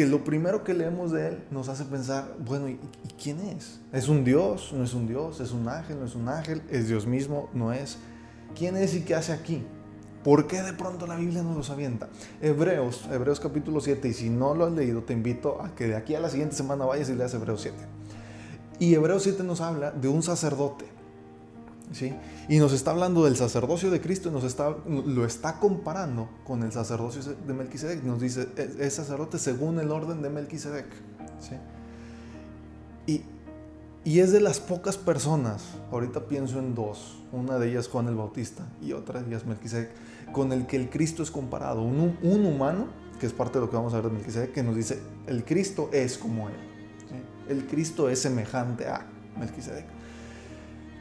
que 0.00 0.06
lo 0.06 0.24
primero 0.24 0.64
que 0.64 0.72
leemos 0.72 1.12
de 1.12 1.28
él 1.28 1.44
nos 1.50 1.68
hace 1.68 1.84
pensar, 1.84 2.34
bueno, 2.38 2.70
¿y, 2.70 2.80
quién 3.22 3.38
es? 3.38 3.80
¿Es 3.92 4.08
un 4.08 4.24
Dios? 4.24 4.72
¿No 4.74 4.82
es 4.82 4.94
un 4.94 5.06
Dios? 5.06 5.40
¿Es 5.40 5.52
un 5.52 5.68
ángel? 5.68 6.00
¿No 6.00 6.06
es 6.06 6.14
un 6.14 6.26
ángel? 6.26 6.62
¿Es 6.70 6.88
Dios 6.88 7.06
mismo? 7.06 7.50
¿No 7.52 7.70
es? 7.70 7.98
¿Quién 8.56 8.78
es 8.78 8.94
y 8.94 9.02
qué 9.02 9.14
hace 9.14 9.34
aquí? 9.34 9.62
¿Por 10.24 10.46
qué 10.46 10.62
de 10.62 10.72
pronto 10.72 11.06
la 11.06 11.16
Biblia 11.16 11.42
nos 11.42 11.54
los 11.54 11.68
avienta? 11.68 12.08
Hebreos, 12.40 13.06
Hebreos 13.12 13.40
capítulo 13.40 13.82
7, 13.82 14.08
y 14.08 14.14
si 14.14 14.30
no 14.30 14.54
lo 14.54 14.64
has 14.64 14.72
leído, 14.72 15.02
te 15.02 15.12
invito 15.12 15.60
a 15.60 15.74
que 15.74 15.86
de 15.86 15.96
aquí 15.96 16.14
a 16.14 16.20
la 16.20 16.30
siguiente 16.30 16.56
semana 16.56 16.86
vayas 16.86 17.10
y 17.10 17.14
leas 17.14 17.34
Hebreos 17.34 17.60
7. 17.60 17.76
Y 18.78 18.94
Hebreos 18.94 19.24
7 19.24 19.42
nos 19.42 19.60
habla 19.60 19.90
de 19.90 20.08
un 20.08 20.22
sacerdote 20.22 20.86
y 22.48 22.58
nos 22.58 22.72
está 22.72 22.92
hablando 22.92 23.24
del 23.24 23.36
sacerdocio 23.36 23.90
de 23.90 24.00
Cristo 24.00 24.28
y 24.28 24.32
nos 24.32 24.44
está, 24.44 24.76
lo 24.86 25.24
está 25.24 25.58
comparando 25.58 26.28
con 26.44 26.62
el 26.62 26.70
sacerdocio 26.72 27.20
de 27.46 27.52
Melquisedec. 27.52 28.02
Nos 28.04 28.20
dice, 28.20 28.48
es, 28.56 28.94
sacerdote 28.94 29.38
según 29.38 29.80
el 29.80 29.90
orden 29.90 30.22
de 30.22 30.30
Melquisedec. 30.30 30.86
Y, 33.06 33.22
y, 34.04 34.20
es 34.20 34.30
de 34.30 34.40
las 34.40 34.60
pocas 34.60 34.96
personas, 34.96 35.64
ahorita 35.90 36.26
pienso 36.26 36.60
en 36.60 36.74
dos, 36.74 37.18
una 37.32 37.58
de 37.58 37.70
ellas 37.70 37.88
Juan 37.88 38.06
el 38.06 38.14
Bautista 38.14 38.64
y 38.80 38.92
otra 38.92 39.20
de 39.20 39.28
ellas 39.28 39.44
Melquisedec, 39.46 39.90
con 40.32 40.52
el 40.52 40.66
que 40.66 40.76
el 40.76 40.90
Cristo 40.90 41.24
es 41.24 41.30
comparado. 41.30 41.82
Un, 41.82 42.16
un 42.22 42.46
humano, 42.46 42.86
que 43.18 43.26
es 43.26 43.32
parte 43.32 43.58
de 43.58 43.64
lo 43.64 43.70
que 43.70 43.76
vamos 43.76 43.94
a 43.94 43.96
ver 43.96 44.10
de 44.10 44.16
Melquisedec, 44.16 44.52
que 44.52 44.62
nos 44.62 44.76
dice, 44.76 45.00
el 45.26 45.44
Cristo 45.44 45.90
es 45.92 46.18
como 46.18 46.48
él. 46.48 46.54
El 47.48 47.66
Cristo 47.66 48.08
es 48.08 48.20
semejante 48.20 48.86
a 48.86 49.06
Melquisedec. 49.36 49.99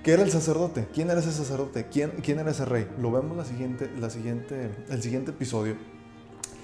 ¿Qué 0.04 0.14
era 0.14 0.24
el 0.24 0.32
sacerdote? 0.32 0.88
¿Quién 0.94 1.10
era 1.10 1.20
ese 1.20 1.34
sacerdote? 1.34 1.88
¿Quién, 1.92 2.12
quién 2.24 2.40
era 2.40 2.52
ese 2.52 2.64
rey? 2.64 2.88
Lo 3.02 3.12
vemos 3.12 3.36
la 3.36 3.44
siguiente, 3.44 3.92
la 4.00 4.10
siguiente, 4.10 4.72
el 4.90 5.04
siguiente 5.04 5.32
episodio. 5.32 5.76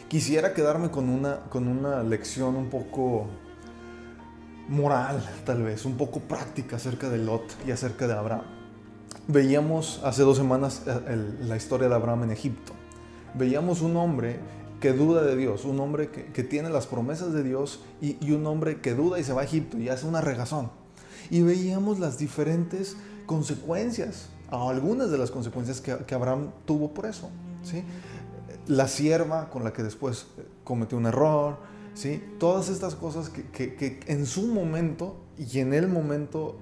Quisiera 0.08 0.54
quedarme 0.54 0.89
con 0.89 1.10
una, 1.10 1.42
con 1.50 1.68
una 1.68 2.01
lección 2.01 2.56
un 2.56 2.70
poco 2.70 3.27
moral, 4.70 5.22
tal 5.46 5.63
vez, 5.63 5.84
un 5.84 5.98
poco 5.98 6.22
práctica 6.22 6.77
acerca 6.77 7.10
de 7.10 7.18
Lot 7.18 7.44
y 7.68 7.72
acerca 7.72 8.07
de 8.07 8.14
Abraham. 8.14 8.46
Veíamos 9.27 10.00
hace 10.05 10.22
dos 10.22 10.38
semanas 10.38 10.83
eh, 10.88 11.36
la 11.42 11.57
historia 11.57 11.90
de 11.90 11.96
Abraham 11.96 12.24
en 12.24 12.31
Egipto. 12.31 12.72
Veíamos 13.33 13.81
un 13.81 13.98
hombre 13.98 14.40
que 14.79 14.94
duda 14.94 15.24
de 15.24 15.36
Dios, 15.36 15.66
un 15.66 15.81
hombre 15.81 16.09
que, 16.09 16.44
tiene 16.44 16.70
las 16.70 16.88
promesas 16.88 17.33
de 17.33 17.44
Dios 17.44 17.83
y, 18.01 18.16
y, 18.25 18.31
un 18.31 18.46
hombre 18.46 18.79
que 18.79 18.94
duda 18.94 19.20
y 19.20 19.25
se 19.25 19.33
va 19.33 19.42
a 19.42 19.46
Egipto 19.46 19.77
y 19.77 19.90
hace 19.90 20.07
una 20.07 20.22
regazón. 20.22 20.72
Y 21.29 21.42
veíamos 21.42 22.00
las 22.00 22.18
diferentes 22.18 22.96
consecuencias, 23.25 24.29
o 24.51 24.70
algunas 24.70 25.11
de 25.11 25.18
las 25.18 25.31
consecuencias 25.31 25.81
que, 25.81 26.16
Abraham 26.16 26.51
tuvo 26.66 26.94
por 26.94 27.05
eso. 27.05 27.29
¿sí? 27.64 27.83
La 28.68 28.88
sierva 28.88 29.50
con 29.50 29.64
la 29.64 29.74
que 29.74 29.83
después 29.83 30.27
eh, 30.38 30.46
cometió 30.64 30.98
un 30.98 31.05
error, 31.05 31.57
¿sí? 31.94 32.24
todas 32.40 32.70
estas 32.70 32.96
cosas 32.96 33.29
que, 33.29 34.00
en 34.07 34.25
su 34.25 34.48
momento 34.48 35.18
y 35.38 35.59
en 35.59 35.74
el 35.74 35.88
momento 35.88 36.57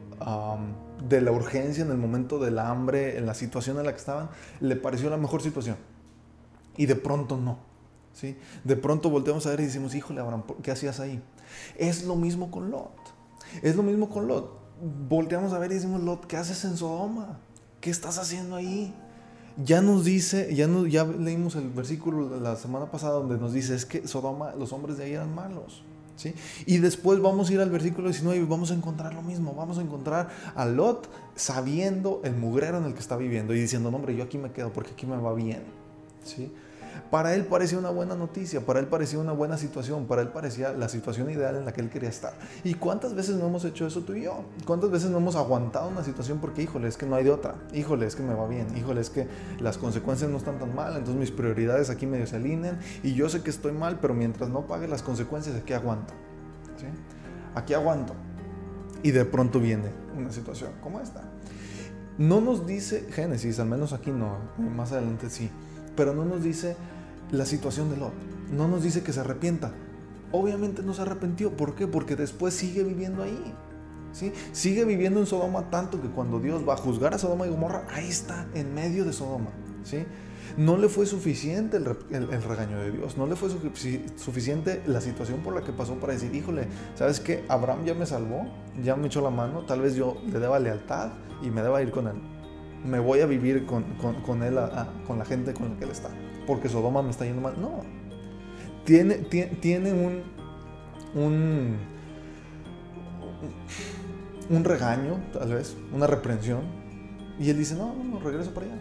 de 1.08 1.20
la 1.22 1.32
urgencia, 1.32 1.84
en 1.84 1.92
el 1.92 1.98
momento 1.98 2.40
del 2.40 2.60
hambre, 2.60 3.18
en 3.18 3.26
la 3.26 3.34
situación 3.34 3.78
en 3.78 3.86
la 3.86 3.92
que 3.92 4.00
estaban, 4.00 4.30
le 4.62 4.76
pareció 4.76 5.10
la 5.10 5.18
mejor 5.18 5.42
situación. 5.42 5.76
Y 6.78 6.86
de 6.86 6.96
pronto 6.96 7.38
no. 7.38 7.58
¿sí? 8.14 8.38
De 8.64 8.76
pronto 8.78 9.10
volteamos 9.10 9.46
a 9.46 9.50
ver 9.50 9.60
y 9.60 9.66
decimos, 9.66 9.94
híjole 9.96 10.22
Abraham, 10.22 10.44
¿qué 10.62 10.72
hacías 10.72 11.00
ahí? 11.00 11.22
Es 11.78 12.06
lo 12.06 12.16
mismo 12.16 12.50
con 12.50 12.72
Lot. 12.72 12.94
Es 13.62 13.76
lo 13.76 13.84
mismo 13.84 14.10
con 14.10 14.28
Lot 14.28 14.63
volteamos 15.10 15.54
a 15.54 15.60
ver 15.60 15.72
y 15.72 15.76
decimos, 15.76 16.02
Lot, 16.02 16.26
¿qué 16.26 16.38
haces 16.38 16.64
en 16.66 16.78
Sodoma? 16.78 17.40
¿Qué 17.80 17.90
estás 17.90 18.18
haciendo 18.18 18.56
ahí? 18.56 18.94
Ya 19.64 19.82
nos 19.82 20.04
dice, 20.04 20.54
ya, 20.56 20.68
no, 20.68 20.88
ya 20.88 21.06
leímos 21.06 21.56
el 21.56 21.70
versículo 21.70 22.40
la 22.40 22.56
semana 22.56 22.90
pasada 22.90 23.14
donde 23.14 23.38
nos 23.38 23.54
dice, 23.54 23.76
es 23.76 23.86
que 23.86 24.08
Sodoma, 24.08 24.54
los 24.56 24.74
hombres 24.74 24.98
de 24.98 25.06
ahí 25.06 25.14
eran 25.14 25.34
malos. 25.34 25.84
¿Sí? 26.16 26.36
Y 26.68 26.78
después 26.78 27.20
vamos 27.20 27.50
a 27.50 27.54
ir 27.54 27.60
al 27.60 27.72
versículo 27.72 28.08
19 28.08 28.40
y 28.40 28.46
vamos 28.46 28.70
a 28.70 28.76
encontrar 28.76 29.16
lo 29.16 29.24
mismo. 29.24 29.56
Vamos 29.56 29.80
a 29.80 29.82
encontrar 29.82 30.30
a 30.56 30.66
Lot 30.66 31.10
sabiendo 31.36 32.22
el 32.24 32.36
mugrero 32.36 32.78
en 32.78 32.86
el 32.86 32.94
que 32.94 33.00
está 33.00 33.18
viviendo 33.18 33.56
y 33.56 33.62
diciendo, 33.62 33.90
no, 33.90 33.98
hombre, 33.98 34.16
yo 34.16 34.24
aquí 34.24 34.38
me 34.38 34.52
quedo 34.52 34.72
porque 34.72 34.92
aquí 34.92 35.08
me 35.08 35.18
va 35.18 35.34
bien. 35.34 35.64
¿Sí? 36.24 36.52
Para 37.10 37.36
él 37.36 37.46
parecía 37.46 37.78
una 37.78 37.90
buena 37.90 38.16
noticia, 38.16 38.66
para 38.66 38.80
él 38.80 38.88
parecía 38.88 39.20
una 39.20 39.32
buena 39.32 39.58
situación, 39.58 40.06
para 40.06 40.22
él 40.22 40.30
parecía 40.30 40.74
la 40.74 40.90
situación 40.90 41.30
ideal 41.30 41.56
en 41.56 41.66
la 41.66 41.74
que 41.74 41.82
él 41.82 41.90
quería 41.90 42.10
estar. 42.10 42.34
¿Y 42.64 42.74
cuántas 42.76 43.14
veces 43.14 43.36
no 43.36 43.48
hemos 43.48 43.66
hecho 43.66 43.86
eso 43.86 44.02
tú 44.02 44.14
y 44.14 44.24
yo? 44.24 44.46
¿Cuántas 44.66 44.90
veces 44.90 45.10
no 45.10 45.18
hemos 45.18 45.36
aguantado 45.36 45.90
una 45.90 46.04
situación 46.04 46.40
porque, 46.40 46.64
híjole, 46.64 46.88
es 46.88 46.98
que 46.98 47.06
no 47.06 47.16
hay 47.16 47.24
de 47.24 47.32
otra? 47.32 47.56
Híjole, 47.74 48.06
es 48.06 48.16
que 48.16 48.24
me 48.24 48.34
va 48.34 48.48
bien. 48.48 48.68
Híjole, 48.76 49.02
es 49.02 49.10
que 49.10 49.28
las 49.60 49.78
consecuencias 49.78 50.30
no 50.30 50.38
están 50.38 50.60
tan 50.60 50.74
mal, 50.76 50.94
entonces 50.94 51.16
mis 51.16 51.32
prioridades 51.32 51.90
aquí 51.90 52.06
medio 52.06 52.28
se 52.28 52.38
alinean 52.38 52.80
y 53.04 53.14
yo 53.14 53.30
sé 53.30 53.42
que 53.42 53.50
estoy 53.50 53.72
mal, 53.72 54.00
pero 54.00 54.14
mientras 54.14 54.50
no 54.50 54.68
pague 54.68 54.88
las 54.88 55.04
consecuencias, 55.04 55.56
aquí 55.56 55.74
aguanto. 55.74 56.14
¿Sí? 56.78 56.88
Aquí 57.56 57.74
aguanto. 57.74 58.14
Y 59.04 59.12
de 59.12 59.26
pronto 59.26 59.60
viene 59.60 59.90
una 60.18 60.32
situación 60.32 60.72
como 60.82 61.00
esta. 61.00 61.22
No 62.18 62.42
nos 62.42 62.68
dice 62.68 63.08
Génesis, 63.12 63.60
al 63.60 63.68
menos 63.68 63.92
aquí 63.92 64.12
no, 64.12 64.38
más 64.58 64.92
adelante 64.92 65.30
sí, 65.30 65.50
pero 65.96 66.14
no 66.14 66.26
nos 66.26 66.44
dice 66.44 66.76
la 67.32 67.46
situación 67.46 67.90
de 67.90 67.98
Lot. 67.98 68.14
No 68.52 68.68
nos 68.68 68.84
dice 68.84 69.04
que 69.04 69.14
se 69.14 69.20
arrepienta. 69.20 69.74
Obviamente 70.32 70.84
no 70.84 70.94
se 70.94 71.02
arrepintió. 71.02 71.52
¿Por 71.56 71.76
qué? 71.76 71.88
Porque 71.88 72.16
después 72.16 72.54
sigue 72.54 72.84
viviendo 72.84 73.24
ahí. 73.24 73.54
¿sí? 74.12 74.32
Sigue 74.52 74.86
viviendo 74.86 75.20
en 75.20 75.26
Sodoma 75.26 75.70
tanto 75.70 76.02
que 76.02 76.08
cuando 76.08 76.40
Dios 76.40 76.68
va 76.68 76.74
a 76.74 76.78
juzgar 76.78 77.14
a 77.14 77.18
Sodoma 77.18 77.46
y 77.46 77.50
Gomorra, 77.50 77.86
ahí 77.92 78.08
está, 78.08 78.48
en 78.54 78.74
medio 78.74 79.06
de 79.06 79.14
Sodoma. 79.14 79.50
¿sí? 79.84 80.06
No 80.56 80.78
le 80.78 80.88
fue 80.88 81.06
suficiente 81.06 81.78
el, 81.78 81.86
regaño 82.44 82.78
de 82.78 82.92
Dios, 82.92 83.18
no 83.18 83.26
le 83.26 83.36
fue 83.36 83.50
suficiente 83.50 84.84
la 84.86 85.02
situación 85.02 85.40
por 85.40 85.56
la 85.56 85.62
que 85.62 85.72
pasó 85.72 85.96
para 85.96 86.14
decir, 86.14 86.34
híjole, 86.36 86.68
¿sabes 86.94 87.20
qué? 87.20 87.44
Abraham 87.50 87.86
ya 87.86 87.96
me 87.96 88.06
salvó, 88.06 88.46
ya 88.84 88.96
me 88.96 89.08
echó 89.08 89.22
la 89.22 89.32
mano, 89.32 89.66
tal 89.66 89.82
vez 89.82 89.96
yo 89.96 90.22
le 90.32 90.40
deba 90.40 90.60
lealtad 90.60 91.14
y 91.42 91.50
me 91.50 91.64
deba 91.64 91.82
ir 91.82 91.90
con 91.90 92.08
él. 92.08 92.33
Me 92.86 93.00
voy 93.00 93.22
a 93.22 93.26
vivir 93.26 93.66
con, 93.66 93.84
él, 94.44 94.60
con 95.08 95.20
la 95.20 95.26
gente 95.26 95.54
con 95.54 95.70
la 95.70 95.76
que 95.78 95.86
él 95.86 95.92
está 95.92 96.10
porque 96.46 96.70
Sodoma 96.70 97.02
me 97.02 97.12
está 97.12 97.26
yendo 97.26 97.42
mal. 97.42 97.56
No. 97.60 97.82
Tiene, 98.86 99.16
tiene, 99.16 99.94
un, 99.94 100.24
un, 101.16 101.78
un 104.50 104.64
regaño, 104.64 105.22
tal 105.32 105.54
vez, 105.54 105.76
una 105.94 106.06
reprensión. 106.08 106.62
Y 107.40 107.50
él 107.50 107.58
dice, 107.58 107.76
no, 107.76 107.96
no, 107.96 108.20
regreso 108.20 108.54
para 108.54 108.68
allá. 108.68 108.76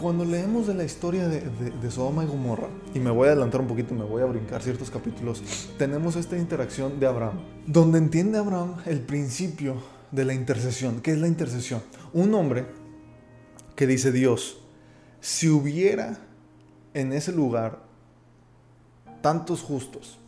Cuando 0.00 0.24
leemos 0.24 0.66
de 0.66 0.74
la 0.74 0.84
historia 0.84 1.28
de, 1.28 1.40
de, 1.40 1.90
Sodoma 1.90 2.24
y 2.24 2.26
Gomorra, 2.26 2.68
y 2.92 2.98
me 2.98 3.10
voy 3.10 3.28
a 3.28 3.32
adelantar 3.32 3.60
un 3.60 3.68
poquito, 3.68 3.94
me 3.94 4.04
voy 4.04 4.22
a 4.22 4.26
brincar 4.26 4.62
ciertos 4.62 4.90
capítulos, 4.90 5.70
tenemos 5.78 6.16
esta 6.16 6.36
interacción 6.36 6.98
de 6.98 7.06
Abraham, 7.06 7.38
donde 7.66 7.98
entiende 7.98 8.38
Abraham 8.38 8.76
el 8.86 9.00
principio 9.00 9.76
de 10.10 10.24
la 10.24 10.34
intercesión. 10.34 11.00
¿Qué 11.00 11.12
es 11.12 11.18
la 11.18 11.28
intercesión? 11.28 11.82
Un 12.14 12.32
hombre 12.34 12.64
que 13.76 13.86
dice, 13.86 14.12
Dios, 14.12 14.58
si 15.20 15.48
hubiera 15.48 16.16
en 16.94 17.12
ese 17.12 17.32
lugar 17.32 17.82
tantos 19.20 19.62
justos, 19.62 20.18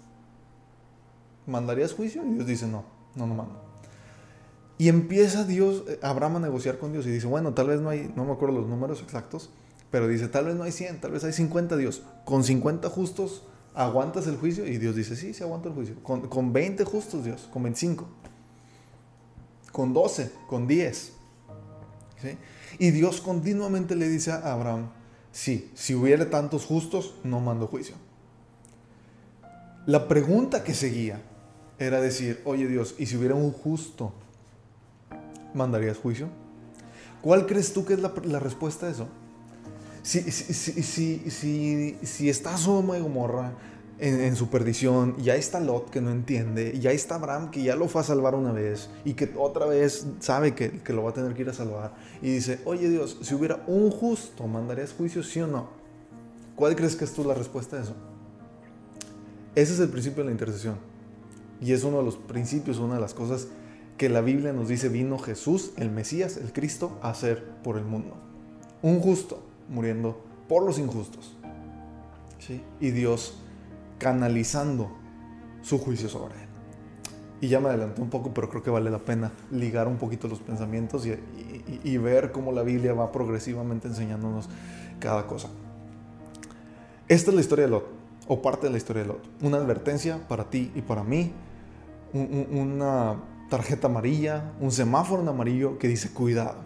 ¿mandarías 1.46 1.94
juicio? 1.94 2.24
Y 2.26 2.34
Dios 2.34 2.46
dice, 2.46 2.66
no, 2.66 2.84
no, 3.14 3.26
no 3.26 3.34
mando. 3.34 3.62
Y 4.78 4.88
empieza 4.88 5.44
Dios, 5.44 5.84
eh, 5.88 5.98
Abraham 6.02 6.36
a 6.36 6.40
negociar 6.40 6.78
con 6.78 6.92
Dios 6.92 7.06
y 7.06 7.10
dice, 7.10 7.26
bueno, 7.26 7.54
tal 7.54 7.68
vez 7.68 7.80
no 7.80 7.88
hay, 7.88 8.12
no 8.14 8.24
me 8.24 8.32
acuerdo 8.32 8.56
los 8.56 8.68
números 8.68 9.00
exactos, 9.00 9.50
pero 9.90 10.08
dice, 10.08 10.28
tal 10.28 10.46
vez 10.46 10.56
no 10.56 10.64
hay 10.64 10.72
100, 10.72 11.00
tal 11.00 11.12
vez 11.12 11.24
hay 11.24 11.32
50 11.32 11.76
Dios. 11.76 12.02
Con 12.24 12.42
50 12.42 12.90
justos, 12.90 13.44
¿aguantas 13.74 14.26
el 14.26 14.36
juicio? 14.36 14.66
Y 14.66 14.78
Dios 14.78 14.96
dice, 14.96 15.16
sí, 15.16 15.32
sí 15.32 15.42
aguanto 15.42 15.68
el 15.68 15.74
juicio. 15.74 15.94
Con, 16.02 16.28
con 16.28 16.52
20 16.52 16.84
justos 16.84 17.24
Dios, 17.24 17.48
con 17.52 17.62
25. 17.62 18.06
con 19.70 19.94
12, 19.94 20.32
con 20.48 20.66
10. 20.66 21.15
Y 22.78 22.90
Dios 22.90 23.20
continuamente 23.20 23.96
le 23.96 24.08
dice 24.08 24.32
a 24.32 24.52
Abraham, 24.52 24.90
sí, 25.32 25.70
si 25.74 25.94
hubiera 25.94 26.30
tantos 26.30 26.64
justos, 26.64 27.14
no 27.24 27.40
mando 27.40 27.66
juicio. 27.66 27.94
La 29.86 30.08
pregunta 30.08 30.64
que 30.64 30.74
seguía 30.74 31.22
era 31.78 32.00
decir, 32.00 32.40
oye 32.44 32.66
Dios, 32.66 32.94
¿y 32.98 33.06
si 33.06 33.16
hubiera 33.16 33.34
un 33.34 33.52
justo, 33.52 34.12
mandarías 35.54 35.98
juicio? 35.98 36.28
¿Cuál 37.22 37.46
crees 37.46 37.72
tú 37.72 37.84
que 37.84 37.94
es 37.94 38.00
la, 38.00 38.38
respuesta 38.40 38.86
a 38.86 38.90
eso? 38.90 39.08
Si, 40.02 40.20
si, 40.30 41.30
si, 41.30 41.98
si, 42.02 42.28
está 42.28 42.56
Sodoma 42.56 42.96
y 42.96 43.00
Gomorra 43.00 43.52
en, 43.98 44.36
su 44.36 44.48
perdición, 44.48 45.16
y 45.22 45.30
ahí 45.30 45.38
está 45.38 45.58
Lot 45.58 45.90
que 45.90 46.00
no 46.00 46.10
entiende, 46.10 46.78
y 46.80 46.86
ahí 46.86 46.96
está 46.96 47.14
Abraham 47.14 47.50
que 47.50 47.62
ya 47.62 47.76
lo 47.76 47.88
fue 47.88 48.02
a 48.02 48.04
salvar 48.04 48.34
una 48.34 48.52
vez, 48.52 48.90
y 49.04 49.14
que 49.14 49.32
otra 49.36 49.66
vez 49.66 50.06
sabe 50.20 50.54
que, 50.54 50.82
que 50.82 50.92
lo 50.92 51.02
va 51.02 51.10
a 51.10 51.14
tener 51.14 51.34
que 51.34 51.42
ir 51.42 51.48
a 51.48 51.54
salvar, 51.54 51.94
y 52.20 52.30
dice, 52.30 52.60
oye 52.64 52.88
Dios, 52.90 53.18
si 53.22 53.34
hubiera 53.34 53.62
un 53.66 53.90
justo, 53.90 54.46
¿mandarías 54.46 54.92
juicio, 54.92 55.22
sí 55.22 55.40
o 55.40 55.46
no? 55.46 55.68
¿Cuál 56.56 56.74
crees 56.76 56.96
que 56.96 57.04
es 57.04 57.12
tú 57.12 57.24
la 57.24 57.34
respuesta 57.34 57.76
a 57.76 57.82
eso? 57.82 57.94
Ese 59.54 59.72
es 59.72 59.80
el 59.80 59.88
principio 59.88 60.22
de 60.22 60.26
la 60.26 60.32
intercesión. 60.32 60.76
Y 61.60 61.72
es 61.72 61.84
uno 61.84 61.98
de 61.98 62.04
los 62.04 62.16
principios, 62.16 62.78
una 62.78 62.96
de 62.96 63.00
las 63.00 63.14
cosas 63.14 63.48
que 63.96 64.08
la 64.08 64.20
Biblia 64.20 64.52
nos 64.52 64.68
dice 64.68 64.88
vino 64.88 65.18
Jesús, 65.18 65.72
el 65.76 65.90
Mesías, 65.90 66.36
el 66.36 66.52
Cristo, 66.52 66.98
a 67.02 67.10
hacer 67.10 67.44
por 67.62 67.78
el 67.78 67.84
mundo. 67.84 68.14
Un 68.82 69.00
justo 69.00 69.42
muriendo 69.68 70.22
por 70.48 70.62
los 70.62 70.78
injustos. 70.78 71.34
¿sí? 72.38 72.62
Y 72.80 72.90
Dios 72.90 73.38
canalizando 73.98 74.90
su 75.62 75.78
juicio 75.78 76.08
sobre 76.08 76.34
él. 76.34 76.48
Y 77.40 77.48
ya 77.48 77.60
me 77.60 77.68
adelanté 77.68 78.00
un 78.00 78.08
poco, 78.08 78.32
pero 78.32 78.48
creo 78.48 78.62
que 78.62 78.70
vale 78.70 78.90
la 78.90 78.98
pena 78.98 79.32
ligar 79.50 79.88
un 79.88 79.96
poquito 79.96 80.26
los 80.26 80.40
pensamientos 80.40 81.06
y, 81.06 81.14
y 81.84 81.96
ver 81.98 82.32
cómo 82.32 82.50
la 82.52 82.62
Biblia 82.62 82.94
va 82.94 83.12
progresivamente 83.12 83.88
enseñándonos 83.88 84.48
cada 84.98 85.26
cosa. 85.26 85.48
Esta 87.08 87.30
es 87.30 87.34
la 87.34 87.40
historia 87.40 87.66
de 87.66 87.70
Lot, 87.70 87.86
o 88.26 88.42
parte 88.42 88.66
de 88.66 88.72
la 88.72 88.78
historia 88.78 89.02
de 89.02 89.08
Lot. 89.08 89.22
Una 89.42 89.58
advertencia 89.58 90.26
para 90.26 90.50
ti 90.50 90.72
y 90.74 90.82
para 90.82 91.04
mí 91.04 91.32
una 92.12 93.16
tarjeta 93.50 93.88
amarilla, 93.88 94.52
un 94.60 94.70
semáforo 94.70 95.22
en 95.22 95.28
amarillo 95.28 95.78
que 95.78 95.88
dice 95.88 96.10
cuidado. 96.12 96.56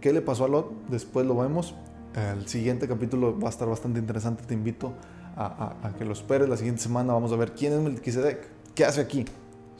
¿Qué 0.00 0.12
le 0.12 0.22
pasó 0.22 0.44
a 0.44 0.48
Lot? 0.48 0.88
Después 0.88 1.26
lo 1.26 1.36
vemos. 1.36 1.74
El 2.14 2.48
siguiente 2.48 2.88
capítulo 2.88 3.38
va 3.38 3.48
a 3.48 3.50
estar 3.50 3.68
bastante 3.68 3.98
interesante. 3.98 4.44
Te 4.44 4.54
invito 4.54 4.94
a, 5.38 5.92
que 5.96 6.04
lo 6.04 6.12
esperes. 6.12 6.48
La 6.48 6.56
siguiente 6.56 6.82
semana 6.82 7.12
vamos 7.12 7.32
a 7.32 7.36
ver 7.36 7.52
quién 7.52 7.72
es 7.72 7.80
Melquisedec, 7.80 8.48
qué 8.74 8.84
hace 8.84 9.00
aquí. 9.00 9.24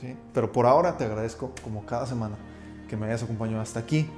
¿Sí? 0.01 0.17
Pero 0.33 0.53
por 0.53 0.67
ahora 0.67 0.97
te 0.97 1.05
agradezco, 1.05 1.53
como 1.63 1.85
cada 1.85 2.07
semana, 2.07 2.37
que 2.89 2.97
me 2.97 3.07
hayas 3.07 3.25
acompañado 3.25 3.61
hasta 3.61 3.81
aquí. 3.81 4.09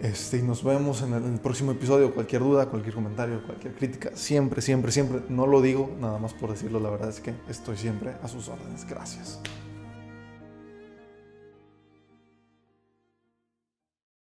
Este, 0.00 0.38
y 0.38 0.42
nos 0.42 0.62
vemos 0.62 1.02
en 1.02 1.14
el, 1.14 1.24
en 1.24 1.32
el, 1.34 1.40
próximo 1.40 1.72
episodio. 1.72 2.14
Cualquier 2.14 2.42
duda, 2.42 2.66
cualquier 2.66 2.94
comentario, 2.94 3.42
cualquier 3.44 3.74
crítica, 3.74 4.10
siempre, 4.14 4.62
siempre, 4.62 4.92
siempre. 4.92 5.22
No 5.28 5.46
lo 5.46 5.60
digo 5.60 5.90
nada 6.00 6.18
más 6.18 6.32
por 6.34 6.50
decirlo, 6.50 6.78
la 6.78 6.90
verdad 6.90 7.08
es 7.08 7.20
que 7.20 7.34
estoy 7.48 7.76
siempre 7.76 8.14
a 8.22 8.28
sus 8.28 8.48
órdenes. 8.48 8.86
Gracias. 8.88 9.40